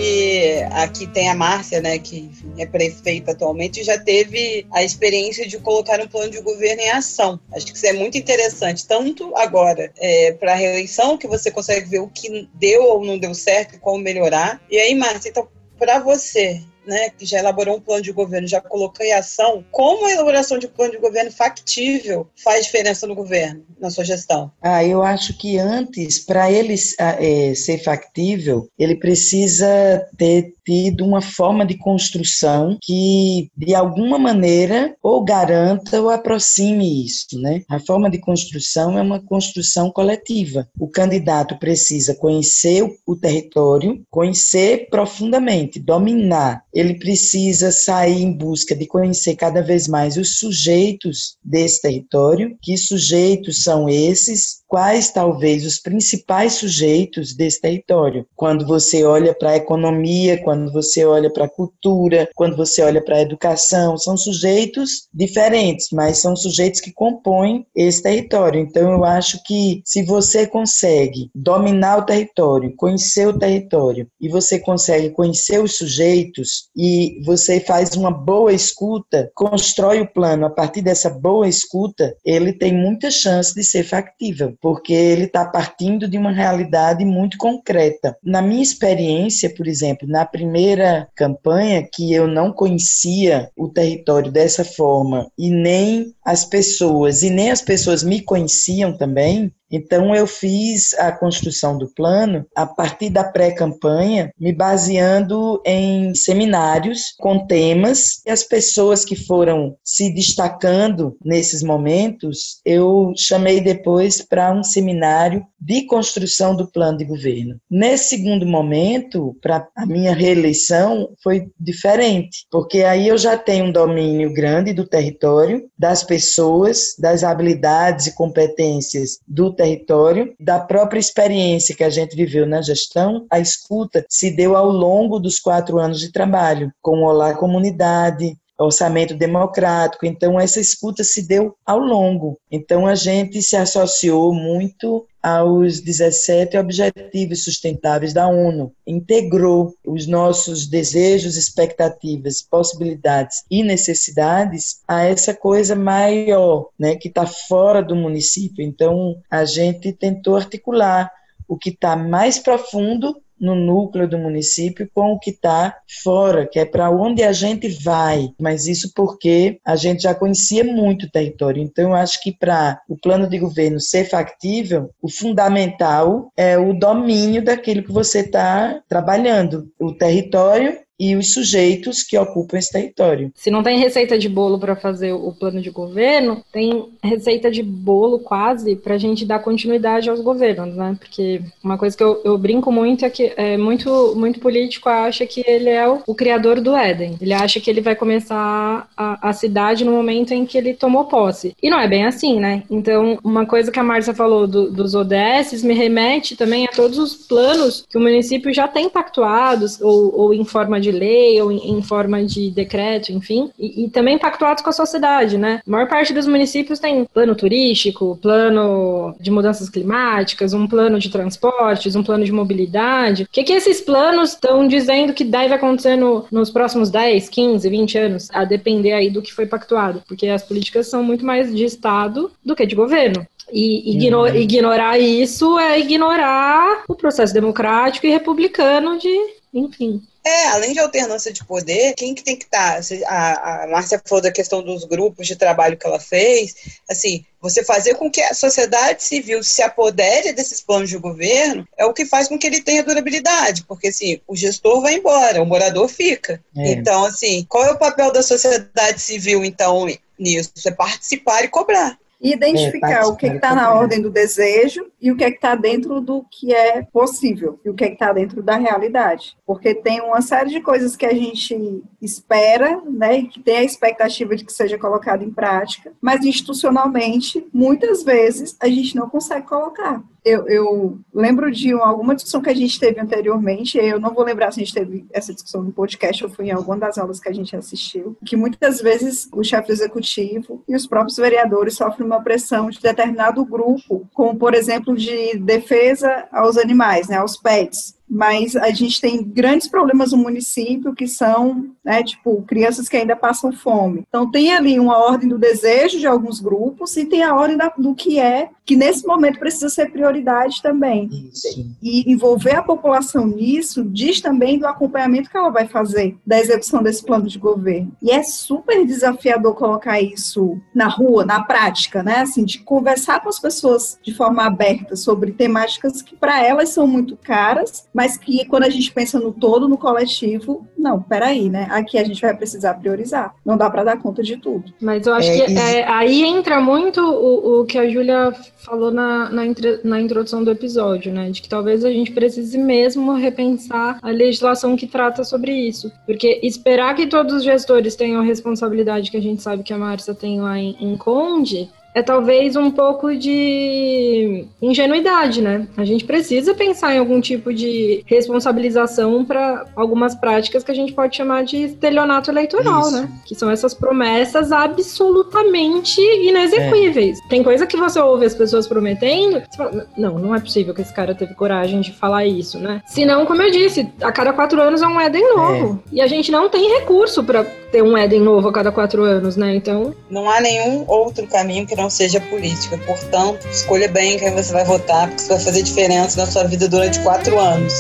aqui 0.73 1.07
tem 1.07 1.27
a 1.27 1.33
Márcia, 1.33 1.81
né, 1.81 1.97
que 1.97 2.29
é 2.55 2.67
prefeita 2.67 3.31
atualmente, 3.31 3.79
e 3.79 3.83
já 3.83 3.97
teve 3.97 4.67
a 4.71 4.83
experiência 4.83 5.47
de 5.47 5.57
colocar 5.57 5.99
um 5.99 6.07
plano 6.07 6.29
de 6.29 6.39
governo 6.39 6.83
em 6.83 6.91
ação. 6.91 7.39
Acho 7.51 7.65
que 7.65 7.75
isso 7.75 7.87
é 7.87 7.93
muito 7.93 8.15
interessante, 8.15 8.85
tanto 8.85 9.35
agora 9.35 9.91
é, 9.97 10.33
para 10.33 10.51
a 10.51 10.55
reeleição, 10.55 11.17
que 11.17 11.27
você 11.27 11.49
consegue 11.49 11.89
ver 11.89 11.97
o 11.97 12.07
que 12.07 12.47
deu 12.53 12.83
ou 12.83 13.03
não 13.03 13.17
deu 13.17 13.33
certo 13.33 13.79
como 13.79 13.97
melhorar. 13.97 14.61
E 14.69 14.77
aí, 14.77 14.93
Márcia, 14.93 15.29
então, 15.29 15.47
para 15.79 15.97
você, 15.97 16.61
né, 16.89 17.11
que 17.11 17.25
já 17.25 17.39
elaborou 17.39 17.77
um 17.77 17.81
plano 17.81 18.01
de 18.01 18.11
governo, 18.11 18.47
já 18.47 18.59
colocou 18.59 19.05
em 19.05 19.13
ação, 19.13 19.63
como 19.71 20.07
a 20.07 20.11
elaboração 20.11 20.57
de 20.57 20.65
um 20.65 20.71
plano 20.71 20.93
de 20.93 20.97
governo 20.97 21.31
factível 21.31 22.27
faz 22.43 22.65
diferença 22.65 23.05
no 23.05 23.15
governo, 23.15 23.63
na 23.79 23.89
sua 23.89 24.03
gestão? 24.03 24.51
Ah, 24.61 24.83
eu 24.83 25.03
acho 25.03 25.37
que 25.37 25.57
antes, 25.57 26.19
para 26.19 26.51
ele 26.51 26.75
é, 26.97 27.53
ser 27.53 27.77
factível, 27.83 28.67
ele 28.77 28.95
precisa 28.95 30.05
ter 30.17 30.53
tido 30.69 31.03
uma 31.03 31.19
forma 31.19 31.65
de 31.65 31.75
construção 31.75 32.77
que, 32.79 33.49
de 33.57 33.73
alguma 33.73 34.19
maneira, 34.19 34.95
ou 35.01 35.23
garanta 35.23 35.99
ou 35.99 36.11
aproxime 36.11 37.05
isso, 37.05 37.39
né? 37.39 37.63
A 37.67 37.79
forma 37.79 38.07
de 38.07 38.19
construção 38.19 38.95
é 38.95 39.01
uma 39.01 39.19
construção 39.19 39.89
coletiva. 39.89 40.67
O 40.79 40.87
candidato 40.87 41.57
precisa 41.57 42.13
conhecer 42.13 42.87
o 43.07 43.15
território, 43.15 44.03
conhecer 44.11 44.87
profundamente, 44.91 45.79
dominar. 45.79 46.61
Ele 46.71 46.99
precisa 46.99 47.71
sair 47.71 48.21
em 48.21 48.31
busca 48.31 48.75
de 48.75 48.85
conhecer 48.85 49.35
cada 49.35 49.63
vez 49.63 49.87
mais 49.87 50.17
os 50.17 50.37
sujeitos 50.37 51.35
desse 51.43 51.81
território. 51.81 52.55
Que 52.61 52.77
sujeitos 52.77 53.63
são 53.63 53.89
esses? 53.89 54.59
Quais 54.67 55.11
talvez 55.11 55.65
os 55.65 55.79
principais 55.79 56.53
sujeitos 56.53 57.35
desse 57.35 57.59
território? 57.59 58.27
Quando 58.35 58.67
você 58.67 59.03
olha 59.03 59.33
para 59.33 59.51
a 59.51 59.57
economia, 59.57 60.37
quando 60.43 60.58
quando 60.59 60.73
você 60.73 61.05
olha 61.05 61.31
para 61.31 61.45
a 61.45 61.49
cultura, 61.49 62.29
quando 62.35 62.57
você 62.57 62.81
olha 62.81 63.01
para 63.01 63.15
a 63.15 63.21
educação, 63.21 63.97
são 63.97 64.17
sujeitos 64.17 65.07
diferentes, 65.13 65.87
mas 65.93 66.17
são 66.17 66.35
sujeitos 66.35 66.81
que 66.81 66.91
compõem 66.91 67.65
esse 67.73 68.03
território. 68.03 68.59
Então, 68.59 68.91
eu 68.91 69.05
acho 69.05 69.41
que 69.45 69.81
se 69.85 70.03
você 70.03 70.45
consegue 70.45 71.31
dominar 71.33 71.99
o 71.99 72.05
território, 72.05 72.75
conhecer 72.75 73.27
o 73.27 73.37
território, 73.37 74.07
e 74.19 74.27
você 74.27 74.59
consegue 74.59 75.11
conhecer 75.11 75.63
os 75.63 75.77
sujeitos, 75.77 76.69
e 76.75 77.21
você 77.25 77.61
faz 77.61 77.95
uma 77.95 78.11
boa 78.11 78.51
escuta, 78.51 79.31
constrói 79.33 80.01
o 80.01 80.11
plano 80.11 80.45
a 80.45 80.49
partir 80.49 80.81
dessa 80.81 81.09
boa 81.09 81.47
escuta, 81.47 82.15
ele 82.25 82.51
tem 82.51 82.73
muita 82.75 83.09
chance 83.09 83.55
de 83.55 83.63
ser 83.63 83.83
factível, 83.83 84.53
porque 84.61 84.93
ele 84.93 85.23
está 85.23 85.45
partindo 85.45 86.05
de 86.05 86.17
uma 86.17 86.31
realidade 86.31 87.05
muito 87.05 87.37
concreta. 87.37 88.17
Na 88.21 88.41
minha 88.41 88.61
experiência, 88.61 89.49
por 89.55 89.67
exemplo, 89.67 90.05
na 90.05 90.25
primeira 90.25 90.48
primeira 90.49 91.07
campanha 91.15 91.87
que 91.87 92.11
eu 92.11 92.27
não 92.27 92.51
conhecia 92.51 93.51
o 93.55 93.69
território 93.69 94.31
dessa 94.31 94.65
forma 94.65 95.31
e 95.37 95.51
nem 95.51 96.11
as 96.25 96.43
pessoas, 96.43 97.21
e 97.21 97.29
nem 97.29 97.51
as 97.51 97.61
pessoas 97.61 98.01
me 98.01 98.19
conheciam 98.19 98.97
também, 98.97 99.53
Então, 99.71 100.15
eu 100.15 100.25
fiz 100.25 100.93
a 100.95 101.11
construção 101.11 101.77
do 101.77 101.87
plano 101.93 102.45
a 102.55 102.65
partir 102.65 103.09
da 103.09 103.23
pré-campanha, 103.23 104.31
me 104.39 104.53
baseando 104.53 105.61
em 105.65 106.13
seminários 106.13 107.13
com 107.19 107.45
temas 107.45 108.21
e 108.25 108.31
as 108.31 108.43
pessoas 108.43 109.05
que 109.05 109.15
foram 109.15 109.75
se 109.83 110.13
destacando 110.13 111.17
nesses 111.23 111.63
momentos, 111.63 112.61
eu 112.65 113.13
chamei 113.15 113.61
depois 113.61 114.21
para 114.21 114.51
um 114.51 114.63
seminário 114.63 115.45
de 115.59 115.85
construção 115.85 116.55
do 116.55 116.71
plano 116.71 116.97
de 116.97 117.05
governo. 117.05 117.59
Nesse 117.69 118.09
segundo 118.09 118.45
momento, 118.45 119.35
para 119.41 119.67
a 119.75 119.85
minha 119.85 120.13
reeleição, 120.13 121.09
foi 121.21 121.47
diferente, 121.59 122.45
porque 122.49 122.83
aí 122.83 123.07
eu 123.07 123.17
já 123.17 123.37
tenho 123.37 123.65
um 123.65 123.71
domínio 123.71 124.33
grande 124.33 124.73
do 124.73 124.87
território, 124.87 125.69
das 125.77 126.03
pessoas, 126.03 126.95
das 126.97 127.23
habilidades 127.23 128.07
e 128.07 128.15
competências 128.15 129.19
do 129.27 129.53
território, 129.59 130.33
da 130.39 130.57
própria 130.57 131.01
experiência 131.01 131.75
que 131.75 131.83
a 131.83 131.89
gente 131.89 132.15
viveu 132.15 132.47
na 132.47 132.61
gestão. 132.61 133.27
A 133.29 133.41
escuta 133.41 134.05
se 134.07 134.31
deu 134.31 134.55
ao 134.55 134.69
longo 134.69 135.19
dos 135.19 135.37
quatro 135.37 135.77
anos 135.77 135.99
de 135.99 136.13
trabalho, 136.13 136.71
com 136.81 136.99
o 136.99 137.05
Olá 137.05 137.33
Comunidade, 137.33 138.37
orçamento 138.59 139.15
democrático. 139.15 140.05
Então, 140.05 140.39
essa 140.39 140.59
escuta 140.59 141.03
se 141.03 141.27
deu 141.27 141.55
ao 141.65 141.79
longo. 141.79 142.37
Então, 142.51 142.85
a 142.85 142.95
gente 142.95 143.41
se 143.41 143.55
associou 143.55 144.33
muito 144.33 145.05
aos 145.21 145.81
17 145.81 146.57
Objetivos 146.57 147.43
Sustentáveis 147.43 148.13
da 148.13 148.27
ONU, 148.27 148.71
integrou 148.87 149.73
os 149.85 150.07
nossos 150.07 150.65
desejos, 150.65 151.35
expectativas, 151.35 152.41
possibilidades 152.41 153.43
e 153.51 153.61
necessidades 153.61 154.81
a 154.87 155.03
essa 155.03 155.33
coisa 155.33 155.75
maior, 155.75 156.69
né, 156.79 156.95
que 156.95 157.09
está 157.09 157.25
fora 157.25 157.81
do 157.81 157.95
município. 157.95 158.63
Então, 158.63 159.17
a 159.29 159.43
gente 159.43 159.91
tentou 159.91 160.37
articular 160.37 161.11
o 161.47 161.57
que 161.57 161.69
está 161.69 161.95
mais 161.95 162.39
profundo 162.39 163.15
no 163.39 163.55
núcleo 163.55 164.07
do 164.07 164.17
município 164.17 164.89
com 164.93 165.13
o 165.13 165.19
que 165.19 165.31
está 165.31 165.77
fora, 166.03 166.47
que 166.47 166.59
é 166.59 166.65
para 166.65 166.89
onde 166.89 167.23
a 167.23 167.31
gente 167.31 167.69
vai. 167.69 168.29
Mas 168.39 168.67
isso 168.67 168.91
porque 168.95 169.59
a 169.65 169.75
gente 169.75 170.03
já 170.03 170.13
conhecia 170.13 170.63
muito 170.63 171.05
o 171.05 171.11
território. 171.11 171.61
Então, 171.61 171.89
eu 171.89 171.95
acho 171.95 172.21
que 172.21 172.31
para 172.31 172.81
o 172.87 172.97
plano 172.97 173.27
de 173.27 173.39
governo 173.39 173.79
ser 173.79 174.05
factível, 174.05 174.89
o 175.01 175.09
fundamental 175.09 176.31
é 176.35 176.57
o 176.57 176.73
domínio 176.73 177.43
daquilo 177.43 177.83
que 177.83 177.91
você 177.91 178.19
está 178.19 178.81
trabalhando, 178.87 179.71
o 179.79 179.93
território 179.93 180.77
e 180.99 181.15
os 181.15 181.33
sujeitos 181.33 182.03
que 182.03 182.17
ocupam 182.17 182.57
esse 182.57 182.71
território. 182.71 183.31
Se 183.35 183.49
não 183.49 183.63
tem 183.63 183.79
receita 183.79 184.17
de 184.17 184.27
bolo 184.27 184.59
para 184.59 184.75
fazer 184.75 185.13
o 185.13 185.31
plano 185.31 185.61
de 185.61 185.69
governo, 185.69 186.43
tem 186.51 186.89
receita 187.01 187.49
de 187.49 187.63
bolo 187.63 188.19
quase 188.19 188.75
para 188.75 188.95
a 188.95 188.97
gente 188.97 189.25
dar 189.25 189.39
continuidade 189.39 190.09
aos 190.09 190.19
governos, 190.19 190.75
né? 190.75 190.97
Porque 190.99 191.41
uma 191.63 191.77
coisa 191.77 191.95
que 191.95 192.03
eu, 192.03 192.21
eu, 192.25 192.37
brinco 192.37 192.71
muito 192.71 193.05
é 193.05 193.09
que 193.09 193.31
é 193.37 193.57
muito, 193.57 194.13
muito 194.15 194.39
político 194.39 194.89
acha 194.89 195.25
que 195.25 195.43
ele 195.47 195.69
é 195.69 195.87
o, 195.87 196.01
o 196.05 196.15
criador 196.15 196.59
do 196.59 196.75
Éden. 196.75 197.17
Ele 197.21 197.33
acha 197.33 197.59
que 197.59 197.69
ele 197.69 197.81
vai 197.81 197.95
começar 197.95 198.89
a, 198.97 199.29
a, 199.29 199.33
cidade 199.33 199.85
no 199.85 199.91
momento 199.91 200.33
em 200.33 200.45
que 200.45 200.57
ele 200.57 200.73
tomou 200.73 201.05
posse. 201.05 201.55
E 201.61 201.69
não 201.69 201.79
é 201.79 201.87
bem 201.87 202.05
assim, 202.05 202.39
né? 202.39 202.63
Então, 202.69 203.17
uma 203.23 203.45
coisa 203.45 203.71
que 203.71 203.79
a 203.79 203.83
Márcia 203.83 204.13
falou 204.13 204.47
do, 204.47 204.69
dos 204.69 204.95
ODS 204.95 205.63
me 205.63 205.73
remete 205.73 206.35
também 206.35 206.65
a 206.65 206.71
todos 206.71 206.97
os 206.97 207.15
planos 207.15 207.85
que 207.89 207.97
o 207.97 208.01
município 208.01 208.53
já 208.53 208.67
tem 208.67 208.89
pactuados 208.89 209.79
ou, 209.81 210.13
ou 210.15 210.33
em 210.33 210.43
forma 210.43 210.79
de 210.79 210.88
de 210.89 210.97
lei 210.97 211.41
ou 211.41 211.51
em, 211.51 211.77
em 211.77 211.81
forma 211.81 212.23
de 212.23 212.49
decreto, 212.49 213.11
enfim, 213.11 213.51
e, 213.57 213.85
e, 213.85 213.89
também 213.89 214.17
pactuados 214.17 214.63
com 214.63 214.69
a 214.69 214.73
sociedade, 214.73 215.37
né? 215.37 215.61
A 215.65 215.71
maior 215.71 215.87
parte 215.87 216.13
dos 216.13 216.27
municípios 216.27 216.79
tem 216.79 217.05
plano 217.05 217.35
turístico, 217.35 218.17
plano 218.21 219.15
de 219.19 219.31
mudanças 219.31 219.69
climáticas, 219.69 220.53
um 220.53 220.67
plano 220.67 220.99
de 220.99 221.09
transportes, 221.09 221.95
um 221.95 222.03
plano 222.03 222.25
de 222.25 222.31
mobilidade. 222.31 223.23
O 223.23 223.27
que, 223.31 223.43
que 223.43 223.53
esses 223.53 223.81
planos 223.81 224.31
estão 224.31 224.67
dizendo 224.67 225.13
que 225.13 225.23
deve 225.23 225.53
acontecer 225.53 225.95
no, 225.95 226.25
nos 226.31 226.49
próximos 226.49 226.89
10, 226.89 227.29
15, 227.29 227.69
20 227.69 227.97
anos, 227.97 228.29
a 228.31 228.43
depender 228.43 228.93
aí 228.93 229.09
do 229.09 229.21
que 229.21 229.33
foi 229.33 229.45
pactuado? 229.45 230.03
Porque 230.07 230.27
as 230.27 230.43
políticas 230.43 230.87
são 230.87 231.03
muito 231.03 231.25
mais 231.25 231.53
de 231.53 231.63
Estado 231.63 232.31
do 232.43 232.55
que 232.55 232.65
de 232.65 232.75
governo. 232.75 233.25
E 233.51 233.95
igno 233.95 234.21
uhum. 234.21 234.35
ignorar 234.35 234.99
isso 234.99 235.57
é 235.57 235.79
ignorar 235.79 236.83
o 236.87 236.95
processo 236.95 237.33
democrático 237.33 238.05
e 238.05 238.11
republicano 238.11 238.97
de, 238.97 239.09
enfim, 239.53 240.01
é, 240.29 240.47
além 240.49 240.73
de 240.73 240.79
alternância 240.79 241.33
de 241.33 241.43
poder, 241.43 241.93
quem 241.95 242.13
que 242.13 242.23
tem 242.23 242.35
que 242.35 242.45
estar? 242.45 242.81
Tá? 242.81 242.95
A, 243.07 243.63
a 243.63 243.67
Márcia 243.67 244.01
falou 244.05 244.21
da 244.21 244.31
questão 244.31 244.61
dos 244.61 244.83
grupos 244.85 245.25
de 245.25 245.35
trabalho 245.35 245.77
que 245.77 245.85
ela 245.85 245.99
fez. 245.99 246.55
Assim, 246.89 247.25
você 247.41 247.63
fazer 247.63 247.95
com 247.95 248.11
que 248.11 248.21
a 248.21 248.33
sociedade 248.33 249.03
civil 249.03 249.43
se 249.43 249.61
apodere 249.61 250.33
desses 250.33 250.61
planos 250.61 250.89
de 250.89 250.97
governo 250.97 251.67
é 251.77 251.85
o 251.85 251.93
que 251.93 252.05
faz 252.05 252.27
com 252.27 252.37
que 252.37 252.45
ele 252.45 252.61
tenha 252.61 252.83
durabilidade, 252.83 253.63
porque 253.63 253.87
assim, 253.87 254.21
o 254.27 254.35
gestor 254.35 254.81
vai 254.81 254.95
embora, 254.95 255.41
o 255.41 255.45
morador 255.45 255.87
fica. 255.87 256.41
É. 256.55 256.71
Então, 256.73 257.05
assim, 257.05 257.45
qual 257.49 257.65
é 257.65 257.71
o 257.71 257.79
papel 257.79 258.11
da 258.11 258.21
sociedade 258.21 259.01
civil, 259.01 259.43
então, 259.43 259.87
nisso? 260.17 260.51
É 260.65 260.71
participar 260.71 261.43
e 261.43 261.47
cobrar 261.47 261.97
e 262.21 262.33
identificar 262.33 263.03
é, 263.03 263.05
o 263.05 263.15
que 263.15 263.27
é 263.27 263.35
está 263.35 263.55
na 263.55 263.73
ordem 263.73 264.01
do 264.01 264.09
desejo 264.09 264.85
e 265.01 265.11
o 265.11 265.15
que 265.15 265.23
é 265.23 265.29
está 265.29 265.55
dentro 265.55 266.01
do 266.01 266.25
que 266.29 266.53
é 266.53 266.83
possível 266.83 267.59
e 267.63 267.69
o 267.69 267.73
que 267.73 267.85
é 267.85 267.93
está 267.93 268.11
dentro 268.11 268.43
da 268.43 268.57
realidade. 268.57 269.37
Porque 269.45 269.73
tem 269.73 270.01
uma 270.01 270.21
série 270.21 270.49
de 270.49 270.61
coisas 270.61 270.95
que 270.95 271.05
a 271.05 271.13
gente 271.13 271.83
espera, 272.01 272.81
né, 272.85 273.19
e 273.19 273.27
que 273.27 273.39
tem 273.39 273.57
a 273.57 273.63
expectativa 273.63 274.35
de 274.35 274.43
que 274.43 274.53
seja 274.53 274.77
colocado 274.77 275.23
em 275.23 275.31
prática, 275.31 275.93
mas 276.01 276.23
institucionalmente, 276.25 277.45
muitas 277.53 278.03
vezes, 278.03 278.55
a 278.59 278.67
gente 278.67 278.95
não 278.95 279.09
consegue 279.09 279.47
colocar. 279.47 280.03
Eu, 280.23 280.47
eu, 280.47 280.99
lembro 281.13 281.49
de 281.49 281.71
alguma 281.71 282.13
discussão 282.13 282.41
que 282.41 282.49
a 282.49 282.55
gente 282.55 282.77
teve 282.79 282.99
anteriormente, 282.99 283.77
eu 283.77 283.99
não 283.99 284.13
vou 284.13 284.23
lembrar 284.23 284.51
se 284.51 284.59
a 284.59 284.63
gente 284.63 284.73
teve 284.73 285.05
essa 285.11 285.33
discussão 285.33 285.63
no 285.63 285.71
podcast 285.71 286.23
ou 286.23 286.29
foi 286.29 286.47
em 286.47 286.51
alguma 286.51 286.77
das 286.77 286.97
aulas 286.97 287.19
que 287.19 287.29
a 287.29 287.33
gente 287.33 287.55
assistiu, 287.55 288.17
que 288.25 288.35
muitas 288.35 288.81
vezes 288.81 289.29
o 289.31 289.43
chefe 289.43 289.71
executivo 289.71 290.61
e 290.67 290.75
os 290.75 290.85
próprios 290.85 291.17
vereadores 291.17 291.75
sofrem 291.75 292.08
uma 292.09 292.21
pressão 292.21 292.69
de 292.69 292.79
determinado 292.79 293.45
grupo, 293.45 294.07
como 294.13 294.37
por 294.37 294.53
exemplo 294.53 294.95
de 294.95 295.37
defesa 295.37 296.27
aos 296.31 296.57
animais, 296.57 297.07
né, 297.07 297.17
aos 297.17 297.37
pets, 297.37 297.95
mas 298.09 298.55
a 298.55 298.71
gente 298.71 298.99
tem 298.99 299.23
grandes 299.23 299.67
problemas 299.67 300.11
no 300.11 300.17
município 300.17 300.95
que 300.95 301.07
são, 301.07 301.69
né, 301.83 302.03
tipo, 302.03 302.41
crianças 302.43 302.89
que 302.89 302.97
ainda 302.97 303.15
passam 303.15 303.51
fome. 303.51 304.03
Então 304.07 304.29
tem 304.29 304.53
ali 304.53 304.79
uma 304.79 304.97
ordem 304.97 305.29
do 305.29 305.37
desejo 305.37 305.99
de 305.99 306.07
alguns 306.07 306.39
grupos 306.39 306.95
e 306.97 307.05
tem 307.05 307.23
a 307.23 307.35
ordem 307.35 307.57
da, 307.57 307.71
do 307.77 307.93
que 307.93 308.19
é, 308.19 308.49
que 308.65 308.75
nesse 308.75 309.05
momento 309.05 309.39
precisa 309.39 309.67
ser 309.67 309.91
prioridade 309.91 310.61
também. 310.61 311.09
Isso. 311.33 311.47
E 311.81 312.11
envolver 312.11 312.55
a 312.55 312.61
população 312.61 313.25
nisso 313.25 313.83
diz 313.83 314.21
também 314.21 314.59
do 314.59 314.67
acompanhamento 314.67 315.29
que 315.29 315.37
ela 315.37 315.49
vai 315.49 315.67
fazer 315.67 316.15
da 316.25 316.39
execução 316.39 316.83
desse 316.83 317.03
plano 317.03 317.27
de 317.27 317.39
governo. 317.39 317.91
E 318.01 318.11
é 318.11 318.21
super 318.21 318.85
desafiador 318.85 319.55
colocar 319.55 319.99
isso 319.99 320.61
na 320.73 320.87
rua, 320.87 321.25
na 321.25 321.43
prática, 321.43 322.03
né? 322.03 322.17
Assim, 322.17 322.45
de 322.45 322.59
conversar 322.59 323.21
com 323.21 323.29
as 323.29 323.39
pessoas 323.39 323.97
de 324.03 324.13
forma 324.13 324.45
aberta 324.45 324.95
sobre 324.95 325.31
temáticas 325.31 326.01
que 326.01 326.15
para 326.15 326.45
elas 326.45 326.69
são 326.69 326.85
muito 326.85 327.17
caras, 327.17 327.87
mas 327.99 328.15
que 328.15 328.45
quando 328.45 328.63
a 328.63 328.69
gente 328.69 328.93
pensa 328.93 329.19
no 329.19 329.33
todo, 329.33 329.67
no 329.67 329.77
coletivo, 329.77 330.65
não, 330.77 331.01
peraí, 331.01 331.49
né? 331.49 331.67
Aqui 331.69 331.97
a 331.97 332.03
gente 332.05 332.21
vai 332.21 332.33
precisar 332.33 332.75
priorizar. 332.75 333.35
Não 333.45 333.57
dá 333.57 333.69
para 333.69 333.83
dar 333.83 334.01
conta 334.01 334.23
de 334.23 334.37
tudo. 334.37 334.73
Mas 334.79 335.05
eu 335.05 335.13
acho 335.13 335.29
é, 335.29 335.45
que 335.45 335.57
é, 335.57 335.85
aí 335.85 336.23
entra 336.23 336.61
muito 336.61 337.01
o, 337.01 337.59
o 337.59 337.65
que 337.65 337.77
a 337.77 337.89
Júlia 337.89 338.33
falou 338.55 338.89
na, 338.89 339.29
na, 339.29 339.43
na 339.83 339.99
introdução 339.99 340.45
do 340.45 340.49
episódio, 340.49 341.11
né? 341.11 341.29
De 341.29 341.41
que 341.41 341.49
talvez 341.49 341.83
a 341.83 341.91
gente 341.91 342.13
precise 342.13 342.57
mesmo 342.57 343.15
repensar 343.15 343.99
a 344.01 344.09
legislação 344.11 344.77
que 344.77 344.87
trata 344.87 345.25
sobre 345.25 345.51
isso. 345.51 345.91
Porque 346.05 346.39
esperar 346.41 346.95
que 346.95 347.05
todos 347.05 347.33
os 347.33 347.43
gestores 347.43 347.97
tenham 347.97 348.21
a 348.21 348.23
responsabilidade 348.23 349.11
que 349.11 349.17
a 349.17 349.21
gente 349.21 349.41
sabe 349.41 349.61
que 349.61 349.73
a 349.73 349.77
Márcia 349.77 350.15
tem 350.15 350.39
lá 350.39 350.57
em, 350.57 350.77
em 350.79 350.95
Conde 350.95 351.69
é 351.93 352.01
talvez 352.01 352.55
um 352.55 352.71
pouco 352.71 353.15
de 353.15 354.45
ingenuidade, 354.61 355.41
né? 355.41 355.67
A 355.75 355.83
gente 355.83 356.05
precisa 356.05 356.53
pensar 356.53 356.93
em 356.93 356.99
algum 356.99 357.19
tipo 357.19 357.53
de 357.53 358.03
responsabilização 358.05 359.25
para 359.25 359.65
algumas 359.75 360.15
práticas 360.15 360.63
que 360.63 360.71
a 360.71 360.75
gente 360.75 360.93
pode 360.93 361.15
chamar 361.15 361.43
de 361.43 361.57
estelionato 361.63 362.29
eleitoral, 362.29 362.81
Isso. 362.81 362.91
né? 362.91 363.09
Que 363.25 363.35
são 363.35 363.49
essas 363.49 363.73
promessas 363.73 364.51
absolutamente 364.51 365.99
inexequíveis. 365.99 367.19
É. 367.25 367.29
Tem 367.29 367.43
coisa 367.43 367.65
que 367.65 367.77
você 367.77 367.99
ouve 367.99 368.25
as 368.25 368.35
pessoas 368.35 368.67
prometendo, 368.67 369.41
fala, 369.55 369.87
não, 369.97 370.19
não 370.19 370.35
é 370.35 370.39
possível 370.39 370.73
que 370.73 370.81
esse 370.81 370.93
cara 370.93 371.15
teve 371.15 371.33
coragem 371.33 371.81
de 371.81 371.91
falar 371.91 372.25
isso, 372.25 372.59
né? 372.59 372.81
Se 372.85 373.05
não, 373.05 373.25
como 373.25 373.41
eu 373.41 373.51
disse, 373.51 373.91
a 374.01 374.11
cada 374.11 374.33
quatro 374.33 374.61
anos 374.61 374.81
é 374.81 374.87
um 374.87 374.99
Éden 374.99 375.35
novo. 375.35 375.81
É. 375.91 375.95
E 375.95 376.01
a 376.01 376.07
gente 376.07 376.31
não 376.31 376.49
tem 376.49 376.69
recurso 376.79 377.23
para 377.23 377.43
ter 377.43 377.81
um 377.81 377.97
Éden 377.97 378.21
novo 378.21 378.47
a 378.47 378.53
cada 378.53 378.71
quatro 378.71 379.03
anos, 379.03 379.35
né? 379.35 379.55
Então. 379.55 379.93
Não 380.09 380.29
há 380.29 380.39
nenhum 380.39 380.85
outro 380.87 381.25
caminho 381.27 381.65
que 381.65 381.75
não 381.79 381.89
seja 381.89 382.19
política. 382.19 382.77
Portanto, 382.79 383.47
escolha 383.49 383.87
bem 383.87 384.17
quem 384.19 384.31
você 384.33 384.51
vai 384.51 384.65
votar, 384.65 385.07
porque 385.07 385.21
isso 385.21 385.29
vai 385.29 385.39
fazer 385.39 385.63
diferença 385.63 386.19
na 386.19 386.29
sua 386.29 386.43
vida 386.43 386.67
durante 386.67 386.99
quatro 386.99 387.39
anos. 387.39 387.73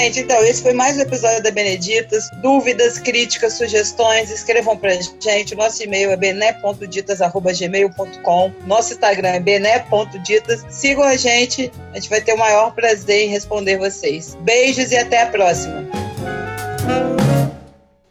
Gente, 0.00 0.20
então, 0.20 0.42
esse 0.42 0.62
foi 0.62 0.72
mais 0.72 0.96
um 0.96 1.02
episódio 1.02 1.42
da 1.42 1.50
Beneditas. 1.50 2.30
Dúvidas, 2.40 2.98
críticas, 2.98 3.58
sugestões, 3.58 4.30
escrevam 4.30 4.74
pra 4.74 4.92
gente. 5.20 5.54
Nosso 5.54 5.82
e-mail 5.82 6.10
é 6.10 6.16
bené.ditas.gmail.com. 6.16 8.52
Nosso 8.66 8.94
Instagram 8.94 9.28
é 9.28 9.40
bené.ditas. 9.40 10.64
Sigam 10.70 11.04
a 11.04 11.18
gente, 11.18 11.70
a 11.92 11.96
gente 11.96 12.08
vai 12.08 12.22
ter 12.22 12.32
o 12.32 12.38
maior 12.38 12.74
prazer 12.74 13.26
em 13.26 13.28
responder 13.28 13.76
vocês. 13.76 14.38
Beijos 14.40 14.90
e 14.90 14.96
até 14.96 15.20
a 15.20 15.26
próxima. 15.26 15.86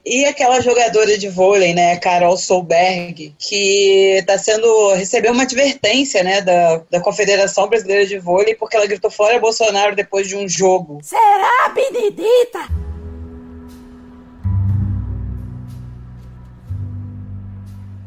E 0.09 0.25
aquela 0.25 0.59
jogadora 0.59 1.15
de 1.19 1.29
vôlei, 1.29 1.71
né, 1.71 1.95
Carol 1.97 2.35
Solberg, 2.35 3.31
que 3.37 4.17
está 4.17 4.39
sendo 4.39 4.93
recebeu 4.95 5.31
uma 5.31 5.43
advertência, 5.43 6.23
né, 6.23 6.41
da, 6.41 6.81
da 6.89 6.99
Confederação 6.99 7.67
Brasileira 7.67 8.07
de 8.07 8.17
Vôlei 8.17 8.55
porque 8.55 8.75
ela 8.75 8.87
gritou 8.87 9.11
fora 9.11 9.39
Bolsonaro 9.39 9.95
depois 9.95 10.27
de 10.27 10.35
um 10.35 10.49
jogo. 10.49 10.97
Será, 11.03 11.69
Benedita? 11.75 12.88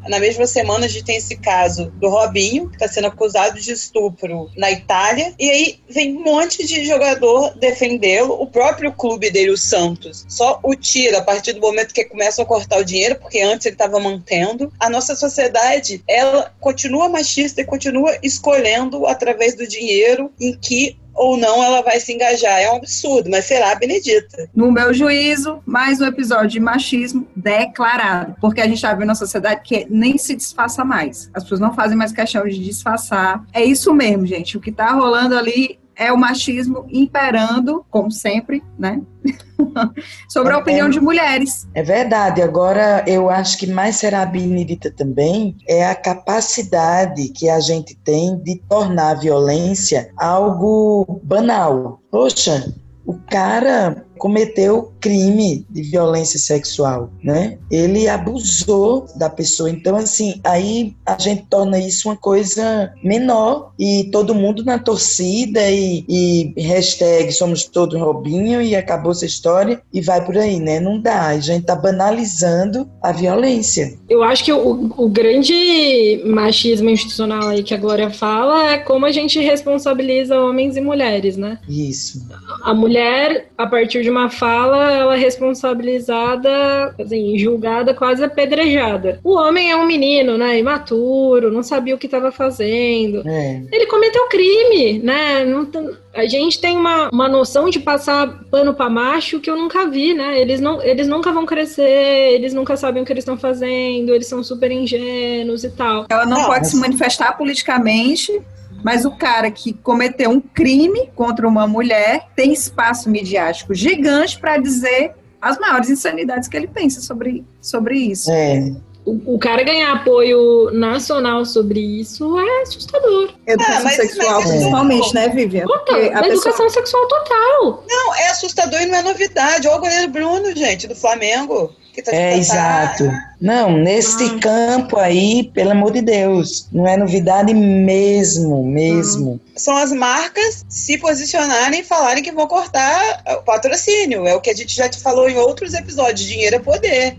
Na 0.09 0.19
mesma 0.19 0.47
semana, 0.47 0.87
a 0.87 0.89
gente 0.89 1.05
tem 1.05 1.17
esse 1.17 1.37
caso 1.37 1.91
do 1.97 2.09
Robinho, 2.09 2.69
que 2.69 2.75
está 2.75 2.89
sendo 2.89 3.07
acusado 3.07 3.61
de 3.61 3.73
estupro 3.73 4.51
na 4.57 4.71
Itália. 4.71 5.35
E 5.39 5.49
aí 5.49 5.81
vem 5.89 6.17
um 6.17 6.23
monte 6.23 6.67
de 6.67 6.85
jogador 6.85 7.55
defendê-lo. 7.57 8.35
O 8.41 8.47
próprio 8.47 8.93
clube 8.93 9.31
dele, 9.31 9.51
o 9.51 9.57
Santos, 9.57 10.25
só 10.29 10.59
o 10.63 10.75
tira 10.75 11.19
a 11.19 11.23
partir 11.23 11.53
do 11.53 11.61
momento 11.61 11.95
que 11.95 12.05
começam 12.05 12.45
a 12.45 12.49
cortar 12.49 12.79
o 12.79 12.85
dinheiro, 12.85 13.17
porque 13.17 13.41
antes 13.41 13.67
ele 13.67 13.75
estava 13.75 13.99
mantendo. 14.01 14.73
A 14.79 14.91
nossa 14.91 15.15
sociedade, 15.15 16.03
ela 16.09 16.53
continua 16.61 17.09
machista 17.09 17.61
e 17.61 17.65
continua 17.65 18.17
escolhendo 18.23 19.07
através 19.07 19.55
do 19.55 19.67
dinheiro 19.67 20.33
em 20.41 20.57
que 20.57 20.97
ou 21.15 21.37
não 21.37 21.63
ela 21.63 21.83
vai 21.83 22.01
se 22.01 22.13
engajar. 22.13 22.61
É 22.61 22.71
um 22.71 22.77
absurdo, 22.77 23.31
mas 23.31 23.45
será 23.45 23.75
Benedita. 23.75 24.49
No 24.55 24.71
meu 24.71 24.93
juízo, 24.93 25.63
mais 25.67 26.01
um 26.01 26.07
episódio 26.07 26.49
de 26.49 26.61
machismo 26.61 27.27
declarado, 27.35 28.37
porque 28.41 28.61
a 28.61 28.65
gente 28.65 28.77
está 28.77 28.93
vendo 28.95 29.09
uma 29.09 29.15
sociedade 29.15 29.61
que 29.63 29.87
nem 29.91 30.17
se 30.19 30.35
disfarça 30.35 30.85
mais. 30.85 31.31
As 31.35 31.43
pessoas 31.43 31.61
não 31.61 31.75
fazem 31.75 31.97
mais 31.97 32.13
questão 32.13 32.45
de 32.45 32.59
disfarçar. 32.59 33.45
É 33.53 33.65
isso 33.65 33.93
mesmo, 33.93 34.27
gente. 34.27 34.57
O 34.57 34.61
que 34.61 34.71
está 34.71 34.93
rolando 34.93 35.37
ali 35.37 35.82
é 35.97 36.13
o 36.13 36.17
machismo 36.17 36.87
imperando, 36.89 37.85
como 37.91 38.11
sempre, 38.11 38.63
né? 38.79 39.01
Sobre 40.29 40.53
a 40.53 40.59
opinião 40.59 40.89
de 40.89 41.01
mulheres. 41.01 41.69
É 41.75 41.83
verdade. 41.83 42.43
Agora, 42.43 43.05
eu 43.07 43.31
acho 43.31 43.59
que 43.59 43.67
mais 43.67 43.97
será 43.97 44.27
benedita 44.27 44.91
também 44.91 45.57
é 45.69 45.87
a 45.87 45.95
capacidade 45.95 47.29
que 47.29 47.49
a 47.49 47.61
gente 47.61 47.95
tem 47.97 48.37
de 48.43 48.57
tornar 48.69 49.11
a 49.11 49.21
violência 49.21 50.11
algo 50.17 51.21
banal. 51.23 52.01
Poxa, 52.11 52.75
o 53.07 53.15
cara 53.31 54.05
cometeu 54.23 54.93
crime 55.01 55.67
de 55.69 55.83
violência 55.83 56.39
sexual, 56.39 57.11
né? 57.25 57.59
Ele 57.69 58.09
abusou 58.09 59.05
da 59.17 59.29
pessoa. 59.29 59.69
Então, 59.69 59.97
assim, 59.97 60.41
aí 60.45 60.95
a 61.05 61.19
gente 61.19 61.45
torna 61.51 61.77
isso 61.77 62.09
uma 62.09 62.17
coisa 62.17 62.95
menor 63.03 63.73
e 63.77 64.09
todo 64.13 64.33
mundo 64.33 64.65
na 64.65 64.79
torcida 64.79 65.69
e, 65.69 66.05
e 66.09 66.55
hashtag 66.57 67.33
somos 67.33 67.65
todos 67.65 68.01
Robinho 68.01 68.63
e 68.63 68.77
acabou 68.77 69.11
essa 69.11 69.27
história 69.27 69.83
e 69.93 70.01
vai 70.01 70.25
por 70.25 70.39
aí, 70.39 70.61
né? 70.61 70.79
Não 70.79 71.01
dá. 71.01 71.27
A 71.27 71.41
gente 71.41 71.67
tá 71.67 71.75
banalizando 71.75 72.89
a 73.03 73.11
violência. 73.11 73.99
Eu 74.09 74.23
acho 74.23 74.45
que 74.45 74.53
o, 74.53 74.89
o 74.99 75.09
grande 75.09 76.23
machismo 76.25 76.89
institucional 76.89 77.49
aí 77.49 77.65
que 77.65 77.75
a 77.75 77.77
Glória 77.77 78.09
fala 78.09 78.71
é 78.71 78.79
como 78.79 79.05
a 79.05 79.11
gente 79.11 79.41
responsabiliza 79.41 80.39
homens 80.39 80.77
e 80.77 80.81
mulheres, 80.81 81.37
né? 81.37 81.59
Isso. 81.69 82.25
A 82.63 82.73
mulher, 82.73 83.49
a 83.59 83.67
partir 83.67 84.05
de 84.05 84.12
uma 84.13 84.31
fala, 84.31 84.93
ela 84.93 85.17
é 85.17 85.19
responsabilizada, 85.19 86.95
assim, 87.01 87.37
julgada, 87.39 87.95
quase 87.95 88.23
apedrejada. 88.23 89.19
O 89.25 89.35
homem 89.35 89.71
é 89.71 89.77
um 89.77 89.87
menino, 89.87 90.39
né, 90.39 90.59
imaturo, 90.59 91.51
não 91.51 91.63
sabia 91.63 91.95
o 91.95 91.99
que 91.99 92.07
estava 92.07 92.31
fazendo. 92.31 93.27
É. 93.27 93.63
Ele 93.73 93.87
cometeu 93.87 94.29
crime, 94.29 95.01
né? 95.01 95.45
Não, 95.45 95.69
a 96.15 96.27
gente 96.27 96.61
tem 96.61 96.77
uma, 96.77 97.09
uma 97.11 97.29
noção 97.29 97.71
de 97.71 97.81
passar 97.81 98.45
pano 98.51 98.75
para 98.75 98.91
macho 98.91 99.41
que 99.41 99.51
eu 99.51 99.57
nunca 99.57 99.89
vi, 99.89 100.15
né? 100.15 100.39
Eles, 100.41 100.61
não, 100.61 100.83
eles 100.83 101.09
nunca 101.09 101.33
vão 101.33 101.47
crescer, 101.47 102.35
eles 102.35 102.53
nunca 102.53 102.77
sabem 102.77 103.03
o 103.03 103.07
que 103.07 103.13
eles 103.13 103.23
estão 103.23 103.39
fazendo, 103.39 104.15
eles 104.15 104.27
são 104.27 104.43
super 104.45 104.71
ingênuos 104.71 105.65
e 105.65 105.71
tal. 105.71 106.07
Ela 106.09 106.27
não, 106.27 106.39
não 106.39 106.45
pode 106.47 106.61
mas... 106.61 106.69
se 106.69 106.77
manifestar 106.77 107.37
politicamente 107.37 108.41
mas 108.83 109.05
o 109.05 109.11
cara 109.11 109.51
que 109.51 109.73
cometeu 109.73 110.31
um 110.31 110.41
crime 110.41 111.11
contra 111.15 111.47
uma 111.47 111.67
mulher 111.67 112.29
tem 112.35 112.53
espaço 112.53 113.09
midiático 113.09 113.75
gigante 113.75 114.39
para 114.39 114.59
dizer 114.59 115.13
as 115.41 115.59
maiores 115.59 115.91
insanidades 115.91 116.49
que 116.49 116.57
ele 116.57 116.69
pensa 116.69 117.01
sobre, 117.01 117.45
sobre 117.61 117.99
isso. 117.99 118.31
É. 118.31 118.73
O, 119.05 119.35
o, 119.35 119.39
cara 119.39 119.65
ganhar 119.65 119.93
apoio 119.93 120.71
nacional 120.71 121.45
sobre 121.45 121.81
isso 121.81 122.39
é 122.39 122.63
assustador. 122.63 123.35
Educação 123.45 123.79
ah, 123.79 123.83
mas, 123.83 123.97
sexual, 123.97 124.41
mas 124.41 124.51
principalmente, 124.51 125.15
né, 125.15 125.29
Vivian? 125.29 125.67
Total, 125.67 125.97
a 125.97 126.29
educação 126.29 126.53
pessoa... 126.53 126.71
sexual 126.71 127.09
total. 127.09 127.85
Não, 127.89 128.15
é 128.15 128.29
assustador 128.29 128.81
e 128.81 128.87
não 128.87 128.99
é 128.99 129.03
novidade. 129.03 129.67
Olha 129.67 129.77
o 129.77 129.81
goleiro 129.81 130.09
Bruno, 130.13 130.57
gente, 130.57 130.87
do 130.87 130.95
Flamengo. 130.95 131.75
Tá 132.01 132.11
é, 132.11 132.39
exato. 132.39 133.11
Não, 133.39 133.77
nesse 133.77 134.25
ah. 134.25 134.39
campo 134.41 134.99
aí, 134.99 135.51
pelo 135.53 135.73
amor 135.73 135.93
de 135.93 136.01
Deus, 136.01 136.67
não 136.73 136.87
é 136.87 136.97
novidade 136.97 137.53
mesmo, 137.53 138.65
mesmo. 138.65 139.39
Ah. 139.49 139.59
São 139.59 139.77
as 139.77 139.93
marcas 139.93 140.65
se 140.69 140.97
posicionarem 140.97 141.81
e 141.81 141.85
falarem 141.85 142.23
que 142.23 142.33
vão 142.33 142.47
cortar 142.47 143.23
o 143.37 143.43
patrocínio. 143.43 144.27
É 144.27 144.35
o 144.35 144.41
que 144.41 144.51
a 144.51 144.55
gente 144.55 144.75
já 144.75 144.89
te 144.89 145.01
falou 145.01 145.29
em 145.29 145.37
outros 145.37 145.75
episódios. 145.75 146.27
Dinheiro 146.27 146.57
é 146.57 146.61
poder. 146.61 147.19